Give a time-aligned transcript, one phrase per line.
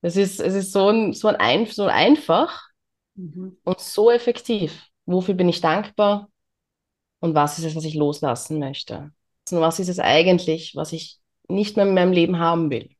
[0.00, 2.68] Es ist, es ist so, ein, so, ein, so einfach
[3.14, 3.56] mhm.
[3.64, 4.86] und so effektiv.
[5.06, 6.28] Wofür bin ich dankbar
[7.20, 9.10] und was ist es, was ich loslassen möchte?
[9.50, 12.90] Und was ist es eigentlich, was ich nicht mehr in meinem Leben haben will?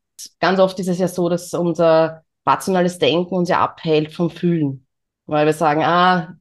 [0.41, 4.87] Ganz oft ist es ja so, dass unser rationales Denken uns ja abhält vom Fühlen,
[5.27, 6.37] weil wir sagen, ah,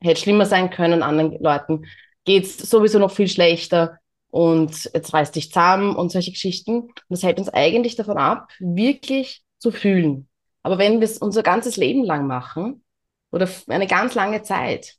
[0.00, 1.86] hätte schlimmer sein können, anderen Leuten
[2.24, 3.98] geht es sowieso noch viel schlechter
[4.30, 6.88] und jetzt reißt dich zusammen und solche Geschichten.
[7.08, 10.28] Das hält uns eigentlich davon ab, wirklich zu fühlen.
[10.62, 12.84] Aber wenn wir es unser ganzes Leben lang machen
[13.32, 14.94] oder eine ganz lange Zeit,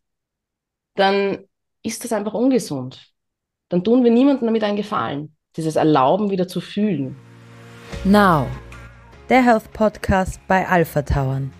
[0.96, 1.46] dann
[1.84, 3.14] ist das einfach ungesund.
[3.70, 5.36] Dann tun wir niemandem damit einen Gefallen.
[5.56, 7.16] Dieses Erlauben wieder zu fühlen.
[8.04, 8.46] Now,
[9.30, 11.54] der Health Podcast bei Alpha Tauern.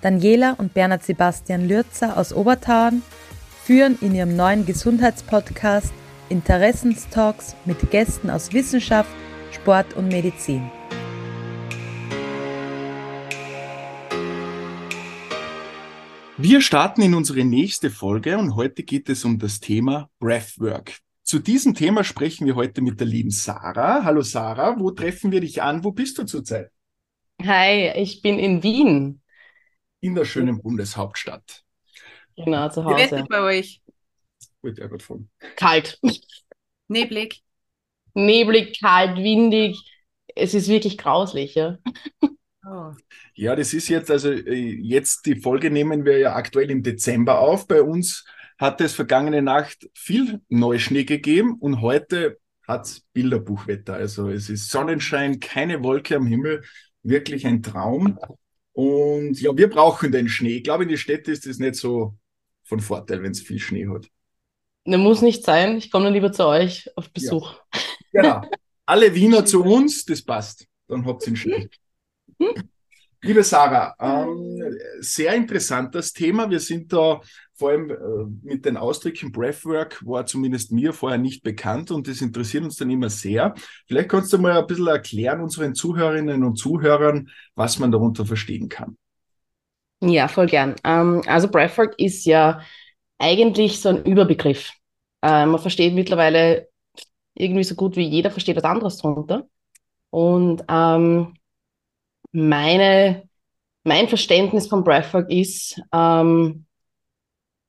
[0.00, 3.02] Daniela und Bernhard Sebastian Lürzer aus Obertauern
[3.64, 5.92] führen in ihrem neuen Gesundheitspodcast
[6.28, 9.10] Interessenstalks mit Gästen aus Wissenschaft,
[9.50, 10.70] Sport und Medizin.
[16.36, 20.98] Wir starten in unsere nächste Folge und heute geht es um das Thema Breathwork.
[21.22, 24.02] Zu diesem Thema sprechen wir heute mit der lieben Sarah.
[24.02, 25.84] Hallo Sarah, wo treffen wir dich an?
[25.84, 26.72] Wo bist du zurzeit?
[27.40, 29.22] Hi, ich bin in Wien.
[30.00, 31.62] In der schönen Bundeshauptstadt.
[32.34, 33.06] Genau, zu Hause.
[33.06, 33.80] Wie wird bei euch?
[34.60, 35.30] Gut, ja, gut von.
[35.54, 36.00] Kalt.
[36.88, 37.44] Neblig.
[38.14, 39.88] Neblig, kalt, windig.
[40.34, 41.78] Es ist wirklich grauslich, ja.
[42.66, 42.92] Oh.
[43.34, 47.40] Ja, das ist jetzt, also äh, jetzt die Folge nehmen wir ja aktuell im Dezember
[47.40, 47.66] auf.
[47.66, 48.24] Bei uns
[48.58, 53.94] hat es vergangene Nacht viel Neuschnee gegeben und heute hat es Bilderbuchwetter.
[53.94, 56.64] Also es ist Sonnenschein, keine Wolke am Himmel,
[57.02, 58.18] wirklich ein Traum.
[58.72, 60.56] Und ja, wir brauchen den Schnee.
[60.56, 62.16] Ich glaube, in den Städten ist das nicht so
[62.64, 64.08] von Vorteil, wenn es viel Schnee hat.
[64.86, 65.76] Ne, muss nicht sein.
[65.76, 67.54] Ich komme nur lieber zu euch auf Besuch.
[68.12, 68.22] Ja.
[68.22, 68.50] Genau.
[68.86, 70.66] Alle Wiener zu uns, das passt.
[70.88, 71.68] Dann habt ihr den Schnee.
[73.22, 76.50] Liebe Sarah, ähm, sehr interessantes Thema.
[76.50, 77.20] Wir sind da
[77.56, 82.20] vor allem äh, mit den Ausdrücken Breathwork war zumindest mir vorher nicht bekannt und das
[82.20, 83.54] interessiert uns dann immer sehr.
[83.86, 88.68] Vielleicht kannst du mal ein bisschen erklären unseren Zuhörerinnen und Zuhörern, was man darunter verstehen
[88.68, 88.96] kann.
[90.00, 90.74] Ja, voll gern.
[90.84, 92.60] Ähm, also Breathwork ist ja
[93.18, 94.72] eigentlich so ein Überbegriff.
[95.22, 96.68] Äh, man versteht mittlerweile
[97.34, 99.48] irgendwie so gut wie jeder versteht was anderes drunter.
[100.10, 101.34] Und ähm,
[102.34, 103.28] meine,
[103.84, 106.66] mein Verständnis von Breathwork ist ähm,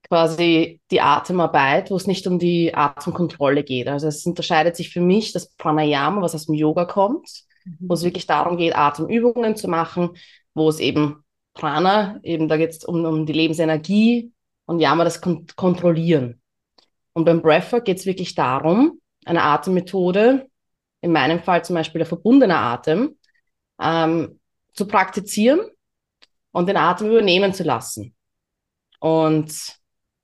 [0.08, 3.88] quasi die Atemarbeit, wo es nicht um die Atemkontrolle geht.
[3.88, 7.78] Also es unterscheidet sich für mich das Pranayama, was aus dem Yoga kommt, mhm.
[7.82, 10.12] wo es wirklich darum geht, Atemübungen zu machen,
[10.54, 14.34] wo es eben Prana, eben da geht es um, um die Lebensenergie
[14.66, 16.42] und Yama das kon kontrollieren.
[17.14, 20.48] Und beim Breathwork geht es wirklich darum, eine Atemmethode,
[21.02, 23.18] in meinem Fall zum Beispiel der verbundene Atem,
[23.80, 24.40] ähm,
[24.76, 25.60] zu praktizieren
[26.52, 28.14] und den Atem übernehmen zu lassen.
[29.00, 29.54] Und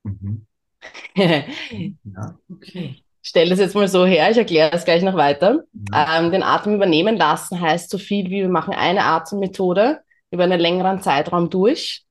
[0.04, 0.46] mhm.
[1.16, 3.04] ja, okay.
[3.24, 5.64] Ich stelle das jetzt mal so her, ich erkläre das gleich noch weiter.
[5.92, 6.20] Ja.
[6.20, 10.00] Ähm, den Atem übernehmen lassen heißt so viel wie wir machen eine Atemmethode
[10.32, 12.04] über einen längeren Zeitraum durch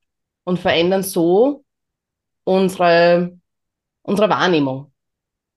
[0.43, 1.65] und verändern so
[2.43, 3.37] unsere,
[4.03, 4.91] unsere Wahrnehmung.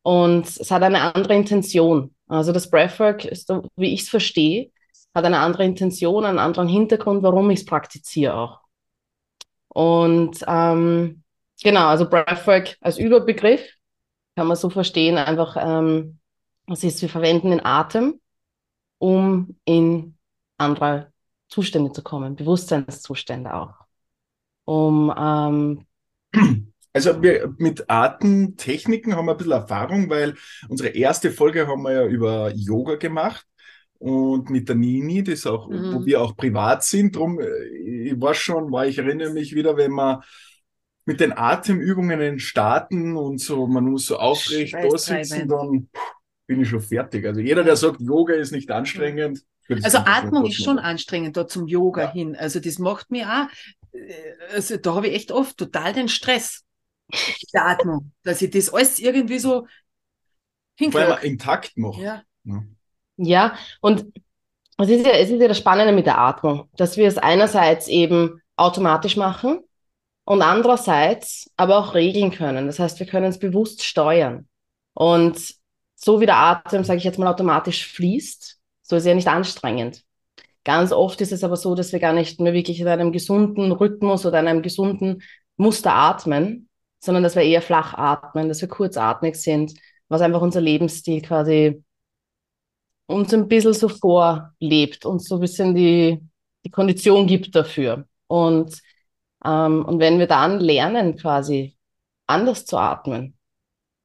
[0.02, 2.14] Und es hat eine andere Intention.
[2.26, 4.70] Also das Breathwork, ist, wie ich es verstehe,
[5.14, 8.60] hat eine andere Intention, einen anderen Hintergrund, warum ich es praktiziere auch.
[9.68, 11.22] Und ähm,
[11.62, 13.60] genau, also Breathwork als Überbegriff
[14.36, 16.18] kann man so verstehen, einfach, ähm,
[16.66, 18.20] das ist, wir verwenden den Atem,
[18.98, 20.16] um in
[20.58, 21.12] andere
[21.48, 23.74] Zustände zu kommen, Bewusstseinszustände auch.
[24.64, 25.86] Um ähm,
[26.92, 30.34] also wir, mit Atemtechniken haben wir ein bisschen Erfahrung, weil
[30.68, 33.46] unsere erste Folge haben wir ja über Yoga gemacht
[34.04, 35.94] und mit der Nini, das auch, mhm.
[35.94, 37.16] wo wir auch privat sind.
[37.16, 40.22] Drum, äh, ich war schon, war ich erinnere mich wieder, wenn man
[41.06, 45.88] mit den Atemübungen starten und so, man muss so aufrecht da sitzen, dann
[46.46, 47.24] bin ich schon fertig.
[47.24, 49.42] Also jeder, der sagt, Yoga ist nicht anstrengend.
[49.82, 52.12] Also Atmung ist schon anstrengend da zum Yoga ja.
[52.12, 52.36] hin.
[52.36, 54.12] Also das macht mir auch, äh,
[54.52, 56.62] also da habe ich echt oft total den Stress.
[57.10, 59.66] Die Atmung, dass ich das alles irgendwie so
[60.74, 61.06] hinkriege.
[61.06, 62.02] Vor allem intakt mache.
[62.02, 62.22] Ja.
[62.44, 62.64] ja.
[63.16, 64.06] Ja, und
[64.78, 67.88] es ist ja, es ist ja das Spannende mit der Atmung, dass wir es einerseits
[67.88, 69.60] eben automatisch machen
[70.24, 72.66] und andererseits aber auch regeln können.
[72.66, 74.48] Das heißt, wir können es bewusst steuern.
[74.94, 75.54] Und
[75.94, 80.02] so wie der Atem, sage ich jetzt mal, automatisch fließt, so ist er nicht anstrengend.
[80.64, 83.70] Ganz oft ist es aber so, dass wir gar nicht mehr wirklich in einem gesunden
[83.70, 85.22] Rhythmus oder einem gesunden
[85.56, 86.68] Muster atmen,
[87.00, 89.74] sondern dass wir eher flach atmen, dass wir kurzatmig sind,
[90.08, 91.83] was einfach unser Lebensstil quasi
[93.06, 96.20] uns ein bisschen so vorlebt und so ein bisschen die,
[96.64, 98.06] die Kondition gibt dafür.
[98.26, 98.80] Und,
[99.44, 101.76] ähm, und wenn wir dann lernen, quasi
[102.26, 103.36] anders zu atmen,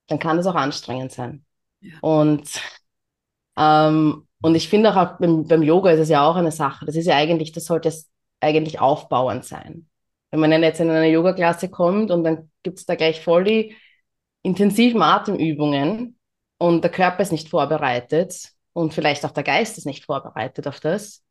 [0.08, 1.46] dann kann das auch anstrengend sein.
[1.82, 1.94] Ja.
[2.02, 2.50] Und,
[3.58, 6.86] ähm, und ich finde auch beim, beim Yoga ist es ja auch eine Sache.
[6.86, 8.10] Das ist ja eigentlich, das sollte es
[8.42, 9.88] eigentlich aufbauend sein.
[10.32, 13.76] Wenn man jetzt in eine Yoga-Klasse kommt und dann gibt es da gleich voll die
[14.44, 16.18] intensiven Atemübungen
[16.58, 20.80] und der Körper ist nicht vorbereitet und vielleicht auch der Geist ist nicht vorbereitet auf
[20.80, 21.22] das,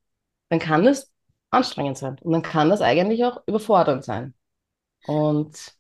[0.50, 1.10] dann kann das
[1.50, 4.34] anstrengend sein und dann kann das eigentlich auch überfordernd sein.
[5.06, 5.74] Und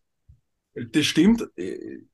[0.74, 1.42] das stimmt.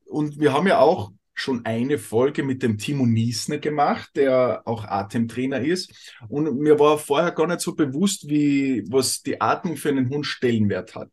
[0.06, 4.84] Und wir haben ja auch schon eine Folge mit dem Timo Niesner gemacht, der auch
[4.84, 6.12] Atemtrainer ist.
[6.28, 10.26] Und mir war vorher gar nicht so bewusst, wie, was die Atmung für einen Hund
[10.26, 11.10] Stellenwert hat.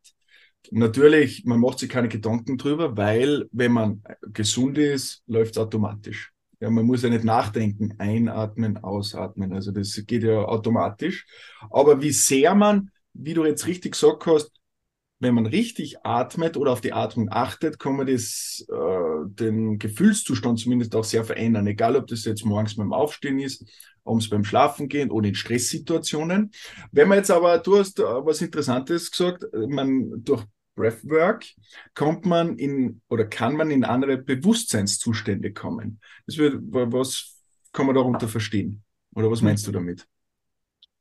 [0.71, 4.03] Natürlich, man macht sich keine Gedanken drüber, weil wenn man
[4.33, 6.31] gesund ist, läuft es automatisch.
[6.61, 9.51] Ja, man muss ja nicht nachdenken, einatmen, ausatmen.
[9.51, 11.25] Also das geht ja automatisch.
[11.71, 14.51] Aber wie sehr man, wie du jetzt richtig gesagt hast,
[15.19, 20.59] wenn man richtig atmet oder auf die Atmung achtet, kann man das, äh, den Gefühlszustand
[20.59, 21.65] zumindest auch sehr verändern.
[21.65, 23.65] Egal, ob das jetzt morgens beim Aufstehen ist,
[24.05, 26.51] abends beim Schlafen gehen oder in Stresssituationen.
[26.91, 30.43] Wenn man jetzt aber, du hast äh, was Interessantes gesagt, man durch
[30.75, 31.45] Breathwork
[31.93, 35.99] kommt man in oder kann man in andere Bewusstseinszustände kommen.
[36.25, 37.39] Das wird, was
[37.73, 38.83] kann man darunter verstehen?
[39.15, 40.07] Oder was meinst du damit?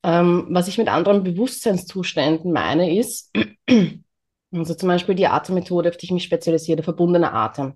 [0.03, 3.33] Ähm, was ich mit anderen Bewusstseinszuständen meine, ist,
[4.53, 7.67] Also zum Beispiel die Atemmethode, auf die ich mich spezialisiere, der verbundene Atem.
[7.67, 7.75] Mhm.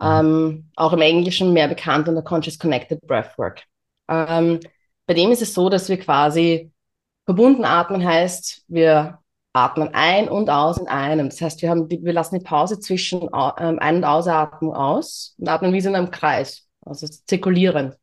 [0.00, 3.62] Ähm, auch im Englischen mehr bekannt unter Conscious Connected Breathwork.
[4.08, 4.60] Ähm,
[5.06, 6.70] bei dem ist es so, dass wir quasi
[7.24, 9.18] verbunden atmen heißt, wir
[9.56, 11.30] atmen ein und aus in einem.
[11.30, 15.48] Das heißt, wir, haben wir lassen die Pause zwischen ähm, Ein- und Ausatmung aus und
[15.48, 17.94] atmen wie in einem Kreis, also zirkulieren.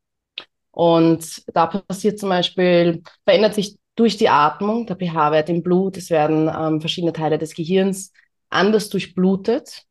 [0.72, 6.10] Und da passiert zum Beispiel, verändert sich durch die Atmung, der pH-Wert im Blut, es
[6.10, 8.12] werden ähm, verschiedene Teile des Gehirns
[8.50, 9.84] anders durchblutet,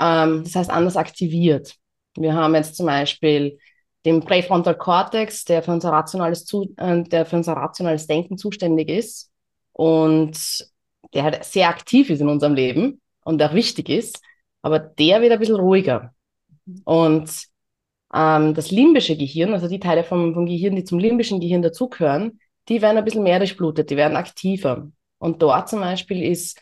[0.00, 1.76] ähm, das heißt anders aktiviert.
[2.16, 3.58] Wir haben jetzt zum Beispiel
[4.04, 8.88] den Präfrontal Cortex, der für unser rationales, zu äh, der für unser rationales Denken zuständig
[8.88, 9.30] ist
[9.72, 10.36] und
[11.14, 14.22] der halt sehr aktiv ist in unserem Leben und auch wichtig ist,
[14.62, 16.14] aber der wird ein bisschen ruhiger.
[16.84, 17.30] Und
[18.14, 22.40] ähm, das limbische Gehirn, also die Teile vom, vom Gehirn, die zum limbischen Gehirn dazugehören,
[22.68, 24.90] die werden ein bisschen mehr durchblutet, die werden aktiver.
[25.18, 26.60] Und dort zum Beispiel ist,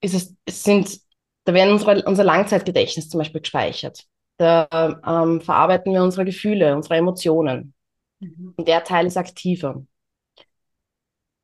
[0.00, 1.00] ist es, es sind,
[1.44, 4.06] da werden unsere, unser Langzeitgedächtnis zum Beispiel gespeichert.
[4.38, 4.66] Da
[5.06, 7.74] ähm, verarbeiten wir unsere Gefühle, unsere Emotionen.
[8.20, 8.54] Mhm.
[8.56, 9.84] Und der Teil ist aktiver.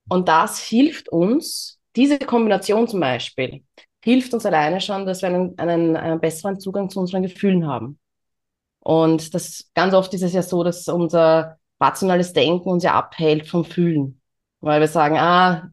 [0.09, 3.63] Und das hilft uns, diese Kombination zum Beispiel,
[4.03, 7.99] hilft uns alleine schon, dass wir einen, einen, einen besseren Zugang zu unseren Gefühlen haben.
[8.81, 13.47] Und das ganz oft ist es ja so, dass unser rationales Denken uns ja abhält
[13.47, 14.21] vom Fühlen.
[14.61, 15.71] Weil wir sagen, ah,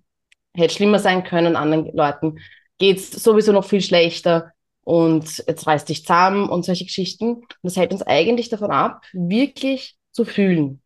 [0.54, 2.40] hätte schlimmer sein können, anderen Leuten
[2.78, 4.52] geht's sowieso noch viel schlechter
[4.84, 7.36] und jetzt reißt dich zusammen und solche Geschichten.
[7.36, 10.82] Und das hält uns eigentlich davon ab, wirklich zu fühlen.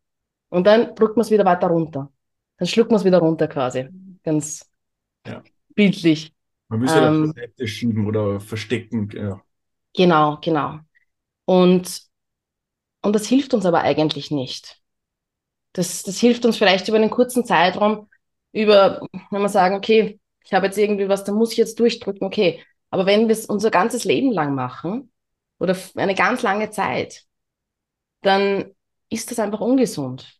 [0.48, 2.10] Und dann drückt man es wieder weiter runter.
[2.60, 3.88] Dann schluckt man es wieder runter quasi.
[4.22, 4.70] Ganz
[5.26, 5.42] ja.
[5.74, 6.34] bildlich.
[6.68, 9.08] Man müsste ähm, auf Seite schieben oder verstecken.
[9.14, 9.42] Ja.
[9.96, 10.78] Genau, genau.
[11.46, 12.02] Und,
[13.00, 14.78] und das hilft uns aber eigentlich nicht.
[15.72, 18.10] Das, das hilft uns vielleicht über einen kurzen Zeitraum,
[18.52, 22.26] über, wenn wir sagen, okay, ich habe jetzt irgendwie was, da muss ich jetzt durchdrücken,
[22.26, 22.62] okay.
[22.90, 25.10] Aber wenn wir es unser ganzes Leben lang machen
[25.58, 27.24] oder eine ganz lange Zeit,
[28.20, 28.74] dann
[29.08, 30.39] ist das einfach ungesund.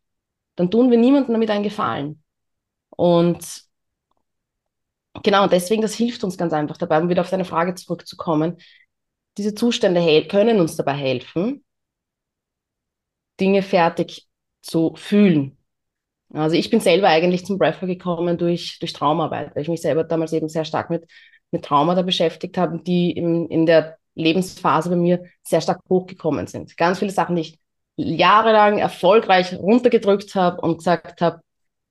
[0.61, 2.23] Dann tun wir niemandem damit einen Gefallen.
[2.91, 3.63] Und
[5.23, 8.59] genau, deswegen, das hilft uns ganz einfach dabei, um wieder auf deine Frage zurückzukommen.
[9.39, 11.65] Diese Zustände können uns dabei helfen,
[13.41, 14.29] Dinge fertig
[14.61, 15.57] zu fühlen.
[16.35, 20.05] Also ich bin selber eigentlich zum Breathwork gekommen durch, durch Traumarbeit, weil ich mich selber
[20.05, 21.11] damals eben sehr stark mit,
[21.53, 26.77] mit Traumata beschäftigt habe, die in, in der Lebensphase bei mir sehr stark hochgekommen sind.
[26.77, 27.61] Ganz viele Sachen, die ich
[28.03, 31.41] jahrelang erfolgreich runtergedrückt habe und gesagt habe,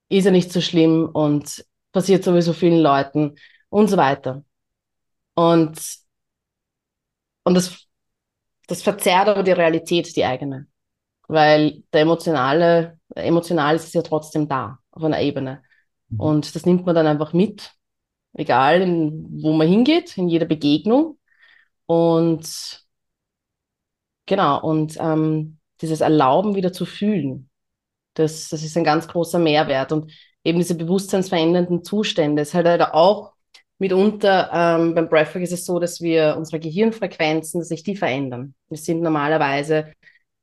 [0.10, 3.36] ist ja nicht so schlimm und passiert sowieso vielen Leuten
[3.70, 4.44] und so weiter.
[5.36, 5.80] Und,
[7.44, 7.88] und das,
[8.68, 10.68] das verzerrt aber die Realität, die eigene
[11.30, 15.64] weil der emotionale, emotional ist es ja trotzdem da, auf einer Ebene.
[16.10, 16.20] Mhm.
[16.20, 17.72] Und das nimmt man dann einfach mit,
[18.34, 21.20] egal in, wo man hingeht, in jeder Begegnung.
[21.86, 22.84] Und
[24.26, 27.50] genau, und ähm, dieses Erlauben wieder zu fühlen,
[28.14, 29.92] das, das ist ein ganz großer Mehrwert.
[29.92, 30.12] Und
[30.44, 33.34] eben diese bewusstseinsverändernden Zustände ist halt, halt auch
[33.78, 38.54] mitunter ähm, beim Breathwork ist es so, dass wir unsere Gehirnfrequenzen, dass sich die verändern.
[38.68, 39.94] Wir sind normalerweise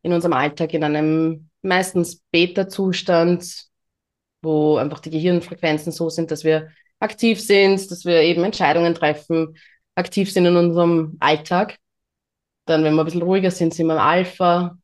[0.02, 3.66] in unserem Alltag in einem meistens Beta-Zustand,
[4.42, 9.56] wo einfach die Gehirnfrequenzen so sind, dass wir aktiv sind, dass wir eben Entscheidungen treffen,
[9.94, 11.76] aktiv sind in unserem Alltag.
[12.64, 14.78] Dann, wenn wir ein bisschen ruhiger sind, sind wir im Alpha.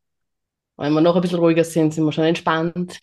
[0.83, 2.99] Wenn wir noch ein bisschen ruhiger sind, sind wir schon entspannt.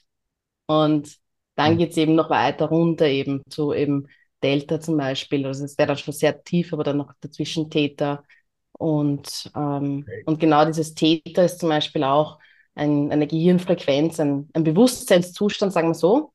[0.66, 1.16] Und
[1.56, 1.78] dann mhm.
[1.78, 4.08] geht es eben noch weiter runter, eben zu eben
[4.44, 5.46] Delta zum Beispiel.
[5.46, 8.26] Also es wäre dann schon sehr tief, aber dann noch dazwischen Theta.
[8.74, 10.24] Und, ähm, okay.
[10.26, 12.40] und genau dieses Theta ist zum Beispiel auch
[12.76, 16.34] ein, eine Gehirnfrequenz, ein, ein Bewusstseinszustand, sagen wir so,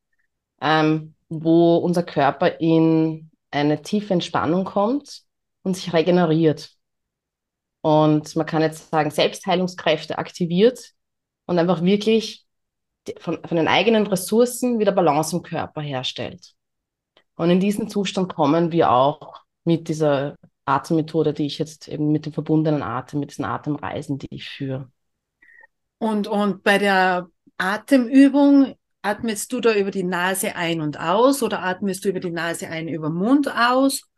[0.63, 5.25] ähm, wo unser Körper in eine tiefe Entspannung kommt
[5.63, 6.71] und sich regeneriert.
[7.83, 10.94] Und man kann jetzt sagen, Selbstheilungskräfte aktiviert
[11.47, 12.47] und einfach wirklich
[13.19, 16.55] von, von den eigenen Ressourcen wieder Balance im Körper herstellt.
[17.37, 22.27] Und in diesen Zustand kommen wir auch mit dieser Atemmethode, die ich jetzt eben mit
[22.27, 24.91] dem verbundenen Atem, mit diesen Atemreisen, die ich führe.
[25.99, 31.63] Und, und bei der Atemübung atmest du da über die Nase ein und aus oder
[31.63, 34.09] atmest du über die Nase ein, über den Mund aus?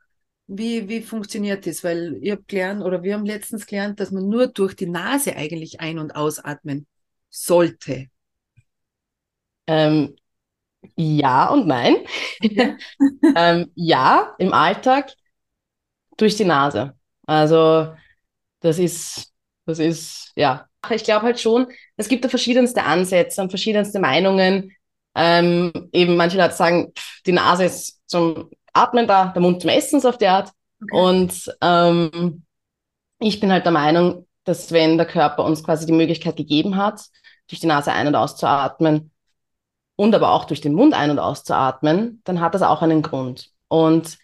[0.46, 1.82] Wie, wie funktioniert das?
[1.82, 5.34] Weil ihr habt gelernt oder wir haben letztens gelernt, dass man nur durch die Nase
[5.34, 6.86] eigentlich ein- und ausatmen
[7.30, 8.08] sollte.
[9.66, 10.16] Ähm,
[10.96, 11.96] ja und nein.
[13.36, 15.12] ähm, ja, im Alltag
[16.16, 16.94] durch die Nase.
[17.26, 17.94] Also
[18.60, 19.32] das ist,
[19.66, 20.68] das ist, ja.
[20.90, 21.66] Ich glaube halt schon,
[21.96, 24.72] es gibt da verschiedenste Ansätze und verschiedenste Meinungen.
[25.16, 26.92] Ähm, eben manche Leute sagen,
[27.26, 30.52] die Nase ist zum Atmen da, der Mund zum Essen so auf die Art.
[30.82, 30.96] Okay.
[30.96, 32.44] Und ähm,
[33.18, 37.02] ich bin halt der Meinung, dass wenn der Körper uns quasi die Möglichkeit gegeben hat,
[37.48, 39.10] durch die Nase ein- und auszuatmen
[39.96, 43.50] und aber auch durch den Mund ein- und auszuatmen, dann hat das auch einen Grund.
[43.68, 44.16] Und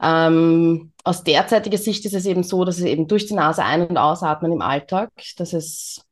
[0.00, 3.86] ähm, aus derzeitiger Sicht ist es eben so, dass es eben durch die Nase ein-
[3.86, 6.04] und ausatmen im Alltag, dass es,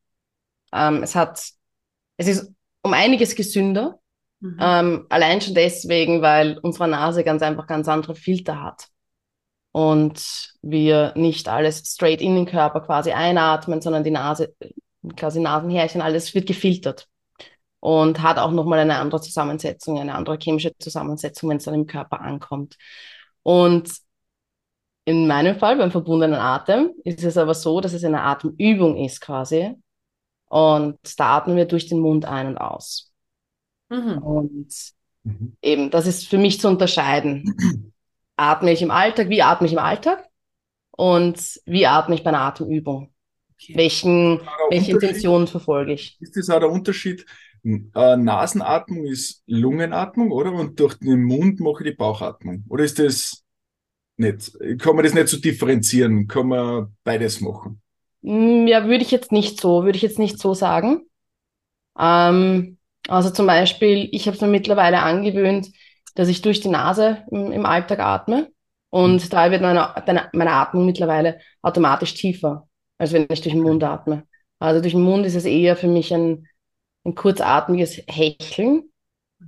[0.73, 1.41] ähm, es hat,
[2.17, 4.01] es ist um einiges gesünder,
[4.45, 4.59] Mhm.
[4.61, 8.89] Ähm, allein schon deswegen, weil unsere Nase ganz einfach ganz andere Filter hat.
[9.75, 14.55] Und wir nicht alles straight in den Körper quasi einatmen, sondern die Nase,
[15.17, 17.09] quasi Nasenhärchen, alles wird gefiltert.
[17.81, 21.89] Und hat auch nochmal eine andere Zusammensetzung, eine andere chemische Zusammensetzung, wenn es dann im
[21.89, 22.77] Körper ankommt.
[23.43, 23.91] Und
[25.07, 29.21] in meinem Fall beim verbundenen Atem ist es aber so, dass es eine Atemübung ist
[29.21, 29.75] quasi.
[30.49, 33.13] Und da atmen wir durch den Mund ein und aus.
[33.89, 34.19] Mhm.
[34.19, 34.73] Und
[35.25, 35.57] mhm.
[35.63, 37.91] eben, das ist für mich zu unterscheiden.
[38.37, 40.29] Atme ich im Alltag, wie atme ich im Alltag?
[40.91, 43.13] Und wie atme ich bei einer Atemübung?
[43.55, 43.77] Okay.
[43.77, 46.17] Welchen, welche Intentionen verfolge ich?
[46.21, 47.25] Ist das auch der Unterschied?
[47.65, 50.53] Äh, Nasenatmung ist Lungenatmung, oder?
[50.53, 52.65] Und durch den Mund mache ich die Bauchatmung.
[52.69, 53.43] Oder ist das
[54.17, 54.53] nicht?
[54.79, 56.27] Kann man das nicht so differenzieren?
[56.27, 57.81] Kann man beides machen?
[58.23, 61.03] Ja, würde ich jetzt nicht so, würde ich jetzt nicht so sagen.
[61.99, 65.69] Ähm, also zum Beispiel, ich habe es mir mittlerweile angewöhnt,
[66.15, 68.49] dass ich durch die Nase im, im Alltag atme.
[68.91, 69.93] Und da wird meine,
[70.33, 72.69] meine Atmung mittlerweile automatisch tiefer,
[72.99, 74.25] als wenn ich durch den Mund atme.
[74.61, 76.47] Also durch den Mund ist es eher für mich ein,
[77.05, 78.85] ein kurzatmiges Hecheln.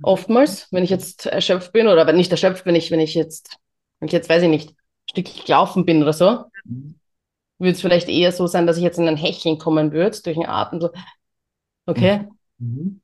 [0.03, 3.57] Oftmals, wenn ich jetzt erschöpft bin oder wenn nicht erschöpft, wenn ich, wenn ich jetzt,
[3.99, 4.75] wenn ich jetzt, weiß ich nicht, ein
[5.09, 6.43] Stück gelaufen bin oder so,
[7.57, 10.35] würde es vielleicht eher so sein, dass ich jetzt in ein Hecheln kommen würde, durch
[10.35, 10.91] den Atem, so,
[11.85, 12.27] okay.
[12.59, 13.01] Mhm.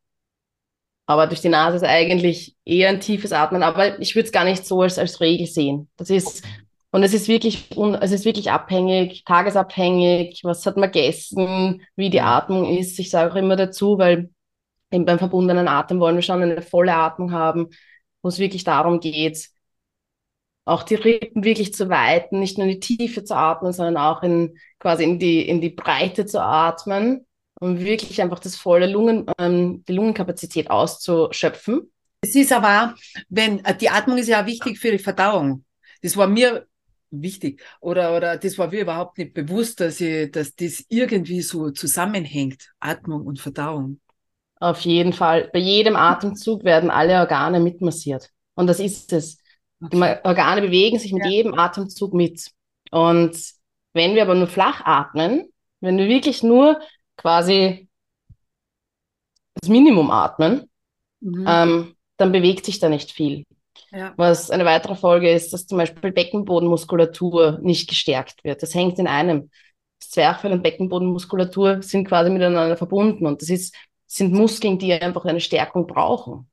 [1.06, 3.64] Aber durch die Nase ist eigentlich eher ein tiefes Atmen.
[3.64, 5.90] Aber ich würde es gar nicht so als, als Regel sehen.
[5.98, 6.44] Das ist,
[6.92, 7.70] und es ist wirklich,
[8.02, 13.00] es ist wirklich abhängig, tagesabhängig, was hat man gegessen, wie die Atmung ist.
[13.00, 14.30] Ich sage auch immer dazu, weil
[14.92, 17.70] eben beim verbundenen Atem wollen wir schon eine volle Atmung haben,
[18.22, 19.50] wo es wirklich darum geht,
[20.66, 24.24] auch die Rippen wirklich zu weiten, nicht nur in die Tiefe zu atmen, sondern auch
[24.24, 27.26] in quasi in die, in die Breite zu atmen
[27.64, 31.90] um wirklich einfach das volle Lungen, ähm, die Lungenkapazität auszuschöpfen.
[32.20, 32.96] Es ist aber,
[33.30, 35.64] wenn äh, die Atmung ist ja wichtig für die Verdauung.
[36.02, 36.68] Das war mir
[37.10, 41.72] wichtig oder oder das war mir überhaupt nicht bewusst, dass ich, dass das irgendwie so
[41.72, 44.02] zusammenhängt, Atmung und Verdauung.
[44.60, 45.50] Auf jeden Fall.
[45.54, 48.30] Bei jedem Atemzug werden alle Organe mitmassiert.
[48.56, 49.38] Und das ist es.
[49.80, 51.32] Die Organe bewegen sich mit ja.
[51.32, 52.52] jedem Atemzug mit.
[52.92, 53.38] Und
[53.94, 55.48] wenn wir aber nur flach atmen,
[55.80, 56.80] wenn wir wirklich nur
[57.18, 57.88] quasi
[59.56, 60.70] das Minimum atmen,
[61.20, 61.46] mhm.
[61.48, 63.46] ähm, dann bewegt sich da nicht viel.
[63.92, 64.14] Ja.
[64.18, 68.64] Was eine weitere Folge ist, dass zum Beispiel Beckenbodenmuskulatur nicht gestärkt wird.
[68.64, 69.50] Das hängt in einem.
[70.00, 73.74] Das Zwerchfell und Beckenbodenmuskulatur sind quasi miteinander verbunden und das ist,
[74.06, 76.50] sind Muskeln, die einfach eine Stärkung brauchen.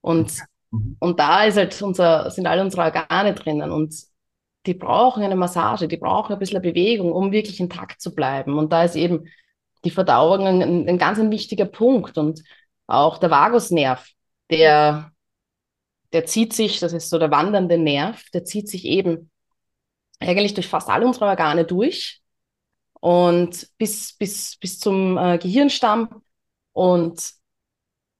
[0.00, 0.32] Und,
[0.70, 0.96] mhm.
[0.98, 3.94] und da ist halt unser, sind alle unsere Organe drinnen und
[4.66, 8.58] die brauchen eine Massage, die brauchen ein bisschen Bewegung, um wirklich intakt zu bleiben.
[8.58, 9.28] Und da ist eben
[9.84, 12.42] die Verdauung ein, ein ganz ein wichtiger Punkt und
[12.86, 14.08] auch der Vagusnerv,
[14.50, 15.12] der
[16.12, 19.30] der zieht sich, das ist so der wandernde Nerv, der zieht sich eben
[20.20, 22.22] eigentlich durch fast alle unsere Organe durch
[23.00, 26.22] und bis, bis, bis zum äh, Gehirnstamm.
[26.72, 27.32] Und,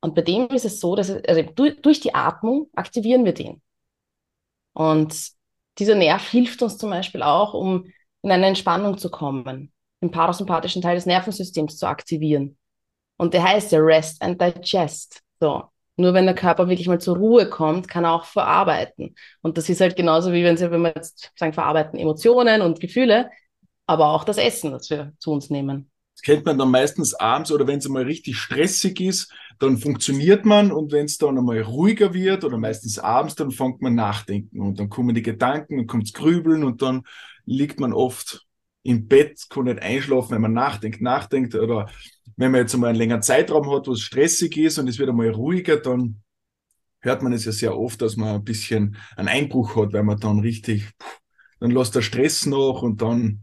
[0.01, 3.35] und bei dem ist es so, dass es, also durch, durch die Atmung aktivieren wir
[3.35, 3.63] den.
[4.75, 5.31] Und
[5.79, 7.87] dieser Nerv hilft uns zum Beispiel auch, um
[8.23, 12.57] in eine Entspannung zu kommen, den parasympathischen Teil des Nervensystems zu aktivieren.
[13.17, 15.23] Und der heißt ja Rest and Digest.
[15.41, 15.65] So.
[15.97, 19.17] Nur wenn der Körper wirklich mal zur Ruhe kommt, kann er auch verarbeiten.
[19.43, 22.79] Und das ist halt genauso wie wenn, sie, wenn wir jetzt sagen, verarbeiten Emotionen und
[22.79, 23.31] Gefühle,
[23.87, 25.91] aber auch das Essen, das wir zu uns nehmen.
[26.15, 30.45] Das kennt man dann meistens abends oder wenn es mal richtig stressig ist, dann funktioniert
[30.45, 34.61] man und wenn es dann einmal ruhiger wird oder meistens abends, dann fängt man nachdenken
[34.61, 37.03] und dann kommen die Gedanken und kommt's Grübeln und dann
[37.45, 38.48] liegt man oft
[38.83, 41.91] im Bett, kann nicht einschlafen, wenn man nachdenkt, nachdenkt oder
[42.37, 45.11] wenn man jetzt einmal einen längeren Zeitraum hat, wo es stressig ist und es wird
[45.11, 46.23] einmal ruhiger, dann
[47.01, 50.19] hört man es ja sehr oft, dass man ein bisschen einen Einbruch hat, weil man
[50.19, 50.91] dann richtig,
[51.61, 53.43] dann lässt der Stress nach und dann,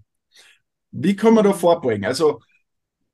[0.91, 2.05] wie kann man da vorbeugen?
[2.05, 2.39] Also,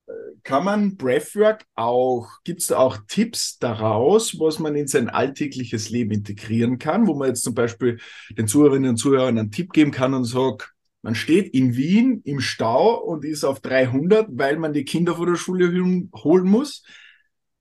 [0.08, 0.12] äh,
[0.44, 5.90] kann man Breathwork auch, gibt es da auch Tipps daraus, was man in sein alltägliches
[5.90, 8.00] Leben integrieren kann, wo man jetzt zum Beispiel
[8.30, 12.40] den Zuhörerinnen und Zuhörern einen Tipp geben kann und sagt, man steht in Wien im
[12.40, 15.72] Stau und ist auf 300, weil man die Kinder vor der Schule
[16.24, 16.84] holen muss.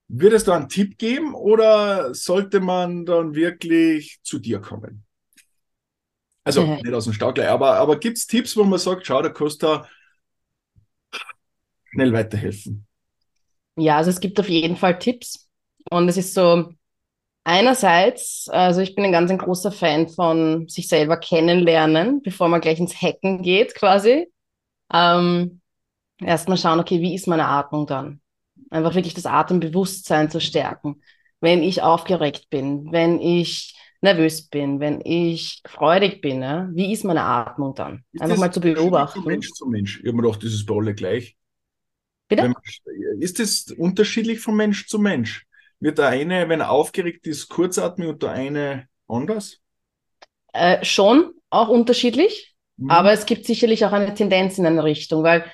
[0.08, 5.04] Wird es da einen Tipp geben oder sollte man dann wirklich zu dir kommen?
[6.44, 6.76] Also mhm.
[6.76, 9.32] nicht aus dem Stau gleich, aber, aber gibt es Tipps, wo man sagt, schau, der
[9.32, 9.88] Costa
[11.92, 12.86] schnell weiterhelfen?
[13.76, 15.48] Ja, also es gibt auf jeden Fall Tipps.
[15.90, 16.74] Und es ist so,
[17.44, 22.60] Einerseits, also ich bin ein ganz ein großer Fan von sich selber kennenlernen, bevor man
[22.60, 24.30] gleich ins Hacken geht, quasi.
[24.92, 25.60] Ähm,
[26.22, 28.20] Erstmal schauen, okay, wie ist meine Atmung dann?
[28.70, 31.02] Einfach wirklich das Atembewusstsein zu stärken.
[31.40, 37.04] Wenn ich aufgeregt bin, wenn ich nervös bin, wenn ich freudig bin, ja, wie ist
[37.04, 38.04] meine Atmung dann?
[38.12, 39.22] Ist Einfach mal zu beobachten.
[39.22, 40.00] Von Mensch zu Mensch.
[40.00, 41.36] Ich habe mir gedacht, das ist bei alle gleich.
[42.28, 42.52] Bitte?
[43.18, 45.46] Ist das unterschiedlich von Mensch zu Mensch?
[45.80, 49.58] Wird der eine, wenn er aufgeregt ist, kurzatmig und der eine anders?
[50.52, 52.54] Äh, schon, auch unterschiedlich.
[52.76, 52.90] Mhm.
[52.90, 55.44] Aber es gibt sicherlich auch eine Tendenz in eine Richtung, weil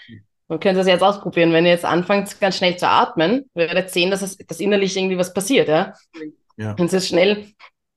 [0.49, 1.53] man könnte das jetzt ausprobieren.
[1.53, 4.97] Wenn ihr jetzt anfangt, ganz schnell zu atmen, werdet ihr sehen, dass, es, dass innerlich
[4.97, 5.69] irgendwie was passiert.
[5.69, 5.95] Ja?
[6.57, 6.77] Ja.
[6.79, 7.49] Wenn du jetzt schnell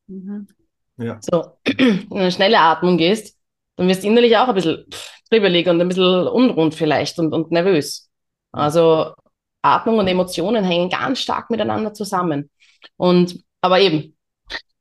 [0.07, 0.47] mhm.
[0.97, 1.19] ja.
[1.21, 3.37] so, in eine schnelle Atmung gehst,
[3.75, 4.85] dann wirst du innerlich auch ein bisschen
[5.29, 8.09] dribbelig und ein bisschen unrund vielleicht und, und nervös.
[8.51, 9.13] Also
[9.61, 12.49] Atmung und Emotionen hängen ganz stark miteinander zusammen.
[12.97, 14.17] Und aber eben,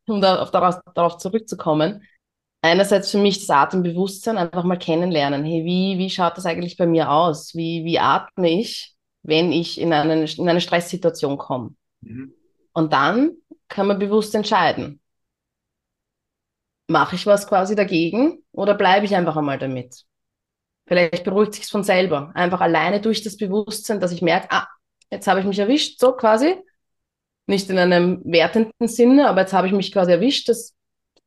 [0.07, 2.03] um da, auf, darauf, darauf zurückzukommen,
[2.63, 5.45] einerseits für mich das Atembewusstsein einfach mal kennenlernen.
[5.45, 7.55] Hey, wie, wie schaut das eigentlich bei mir aus?
[7.55, 11.75] Wie, wie atme ich, wenn ich in eine, in eine Stresssituation komme?
[12.01, 12.33] Mhm.
[12.73, 13.33] Und dann
[13.69, 15.01] kann man bewusst entscheiden.
[16.87, 20.05] Mache ich was quasi dagegen oder bleibe ich einfach einmal damit?
[20.89, 22.33] Vielleicht beruhigt sich von selber.
[22.35, 24.67] Einfach alleine durch das Bewusstsein, dass ich merke, ah,
[25.11, 26.57] jetzt habe ich mich erwischt, so quasi.
[27.47, 30.75] Nicht in einem wertenden Sinne, aber jetzt habe ich mich quasi erwischt, dass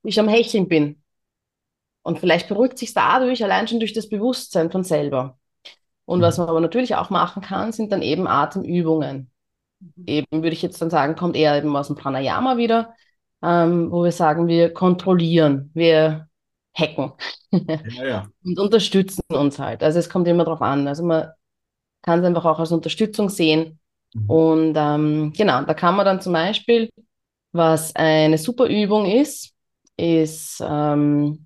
[0.04, 1.02] ich am Hecheln bin.
[2.04, 5.38] Und vielleicht beruhigt sich dadurch, allein schon durch das Bewusstsein von selber.
[6.06, 9.32] Und was man aber natürlich auch machen kann, sind dann eben Atemübungen.
[9.80, 10.04] Mhm.
[10.08, 12.96] Eben würde ich jetzt dann sagen, kommt eher eben aus dem Pranayama wieder,
[13.44, 16.28] ähm, wo wir sagen, wir kontrollieren, wir
[16.74, 17.14] hacken
[17.52, 18.28] ja, ja.
[18.44, 19.84] und unterstützen uns halt.
[19.84, 20.88] Also es kommt immer darauf an.
[20.88, 21.30] Also man
[22.02, 23.80] kann es einfach auch als Unterstützung sehen.
[24.14, 24.30] Mhm.
[24.30, 26.90] Und ähm, genau, da kann man dann zum Beispiel,
[27.52, 29.54] was eine super Übung ist,
[29.98, 31.46] ist, ähm,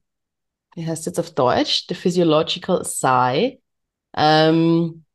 [0.75, 1.85] wie heißt es jetzt auf Deutsch?
[1.88, 3.59] The Physiological Sigh.
[4.15, 5.05] Ähm,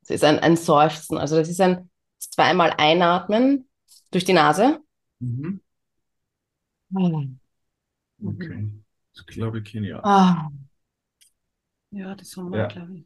[0.00, 1.18] das ist ein, ein Seufzen.
[1.18, 3.68] Also das ist ein zweimal einatmen
[4.10, 4.80] durch die Nase.
[5.20, 5.60] Mhm.
[8.24, 8.78] Okay.
[9.18, 10.04] Das glaube ich kenne ich auch.
[10.04, 10.50] Ah.
[11.90, 12.66] Ja, das haben wir, ja.
[12.66, 13.04] glaube ich.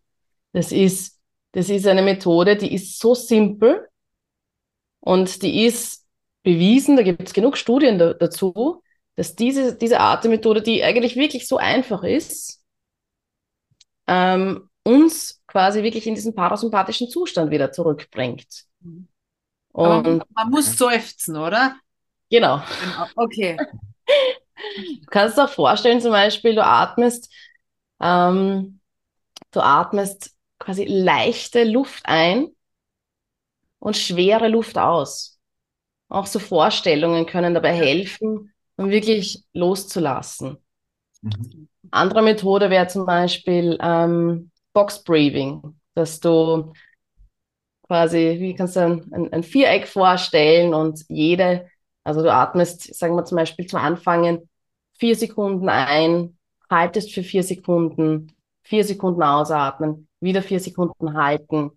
[0.52, 1.18] Das ist,
[1.52, 3.88] das ist eine Methode, die ist so simpel
[5.00, 6.06] und die ist
[6.42, 8.82] bewiesen, da gibt es genug Studien da, dazu,
[9.14, 12.62] dass diese, diese Atemmethode, die eigentlich wirklich so einfach ist,
[14.06, 18.64] ähm, uns quasi wirklich in diesen parasympathischen Zustand wieder zurückbringt.
[19.72, 21.76] Und man, man muss seufzen, oder?
[22.28, 22.62] Genau.
[22.82, 23.06] genau.
[23.16, 23.56] Okay.
[24.76, 27.32] Du kannst dir auch vorstellen, zum Beispiel, du atmest,
[28.00, 28.80] ähm,
[29.50, 32.48] du atmest quasi leichte Luft ein
[33.78, 35.38] und schwere Luft aus.
[36.08, 40.58] Auch so Vorstellungen können dabei helfen, um wirklich loszulassen.
[41.22, 41.68] Mhm.
[41.90, 46.72] Andere Methode wäre zum Beispiel ähm, Box Breathing, dass du
[47.86, 51.68] quasi, wie kannst du ein, ein, ein Viereck vorstellen und jede
[52.04, 54.48] Also du atmest, sagen wir zum Beispiel zum Anfangen,
[55.02, 56.38] vier Sekunden ein,
[56.70, 58.30] haltest für vier Sekunden,
[58.62, 61.72] vier Sekunden ausatmen, wieder vier Sekunden halten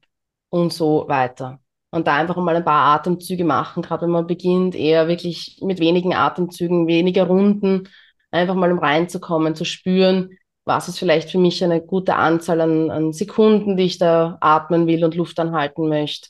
[0.50, 1.60] und so weiter.
[1.90, 5.80] Und da einfach mal ein paar Atemzüge machen, gerade wenn man beginnt, eher wirklich mit
[5.80, 7.90] wenigen Atemzügen, weniger Runden,
[8.30, 12.92] einfach mal um reinzukommen, zu spüren, was ist vielleicht für mich eine gute Anzahl an,
[12.92, 16.30] an Sekunden, die ich da atmen will und Luft anhalten möchte.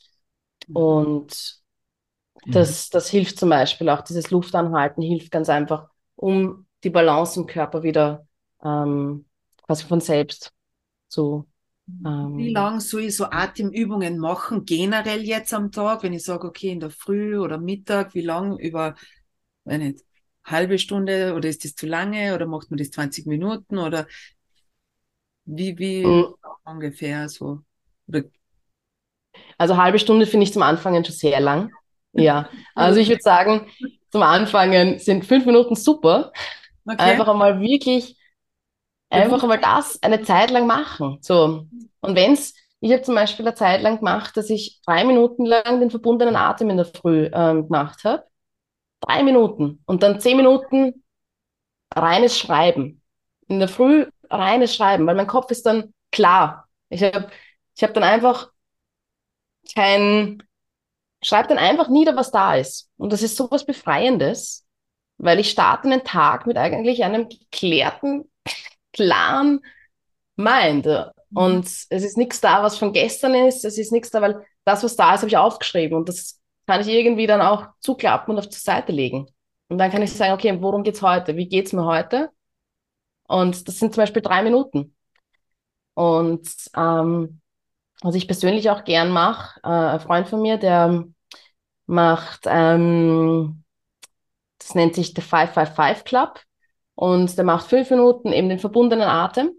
[0.69, 0.75] Mhm.
[0.77, 1.55] Und
[2.45, 2.89] das, mhm.
[2.93, 7.83] das hilft zum Beispiel auch, dieses Luftanhalten hilft ganz einfach, um die Balance im Körper
[7.83, 8.25] wieder
[8.63, 9.25] ähm,
[9.63, 10.53] quasi von selbst
[11.07, 11.47] zu.
[12.05, 16.47] Ähm, Wie lange soll ich so Atemübungen machen, generell jetzt am Tag, wenn ich sage,
[16.47, 18.95] okay, in der Früh oder Mittag, wie lange über,
[19.65, 19.99] wenn nicht,
[20.43, 24.07] halbe Stunde oder ist das zu lange oder macht man das 20 Minuten oder
[25.45, 26.35] wie, wie mhm.
[26.63, 27.61] ungefähr so?
[29.57, 31.71] Also halbe Stunde finde ich zum Anfangen schon sehr lang.
[32.13, 33.67] Ja, also ich würde sagen,
[34.11, 36.31] zum Anfangen sind fünf Minuten super.
[36.85, 36.97] Okay.
[37.01, 38.17] Einfach einmal wirklich,
[39.09, 41.17] einfach einmal das eine Zeit lang machen.
[41.21, 41.67] So.
[42.01, 45.45] Und wenn es, ich habe zum Beispiel eine Zeit lang gemacht, dass ich drei Minuten
[45.45, 48.25] lang den verbundenen Atem in der Früh ähm, gemacht habe.
[49.01, 49.83] Drei Minuten.
[49.85, 51.03] Und dann zehn Minuten
[51.95, 53.01] reines Schreiben.
[53.47, 56.67] In der Früh reines Schreiben, weil mein Kopf ist dann klar.
[56.89, 57.29] Ich habe
[57.75, 58.51] ich hab dann einfach
[59.73, 60.43] kein,
[61.21, 62.89] schreib dann einfach nieder, was da ist.
[62.97, 64.64] Und das ist so was Befreiendes,
[65.17, 68.29] weil ich starte einen Tag mit eigentlich einem geklärten,
[68.93, 69.61] klaren
[70.35, 70.85] Mind.
[70.85, 71.37] Mhm.
[71.37, 73.65] Und es ist nichts da, was von gestern ist.
[73.65, 75.97] Es ist nichts da, weil das, was da ist, habe ich aufgeschrieben.
[75.97, 79.27] Und das kann ich irgendwie dann auch zuklappen und auf die Seite legen.
[79.67, 81.35] Und dann kann ich sagen, okay, worum geht's heute?
[81.37, 82.29] Wie geht's mir heute?
[83.27, 84.95] Und das sind zum Beispiel drei Minuten.
[85.93, 87.41] Und ähm,
[88.01, 91.05] was ich persönlich auch gern mache, äh, ein Freund von mir, der
[91.87, 93.64] macht, ähm,
[94.59, 96.41] das nennt sich der 555 Club
[96.95, 99.51] und der macht fünf Minuten eben den verbundenen Atem,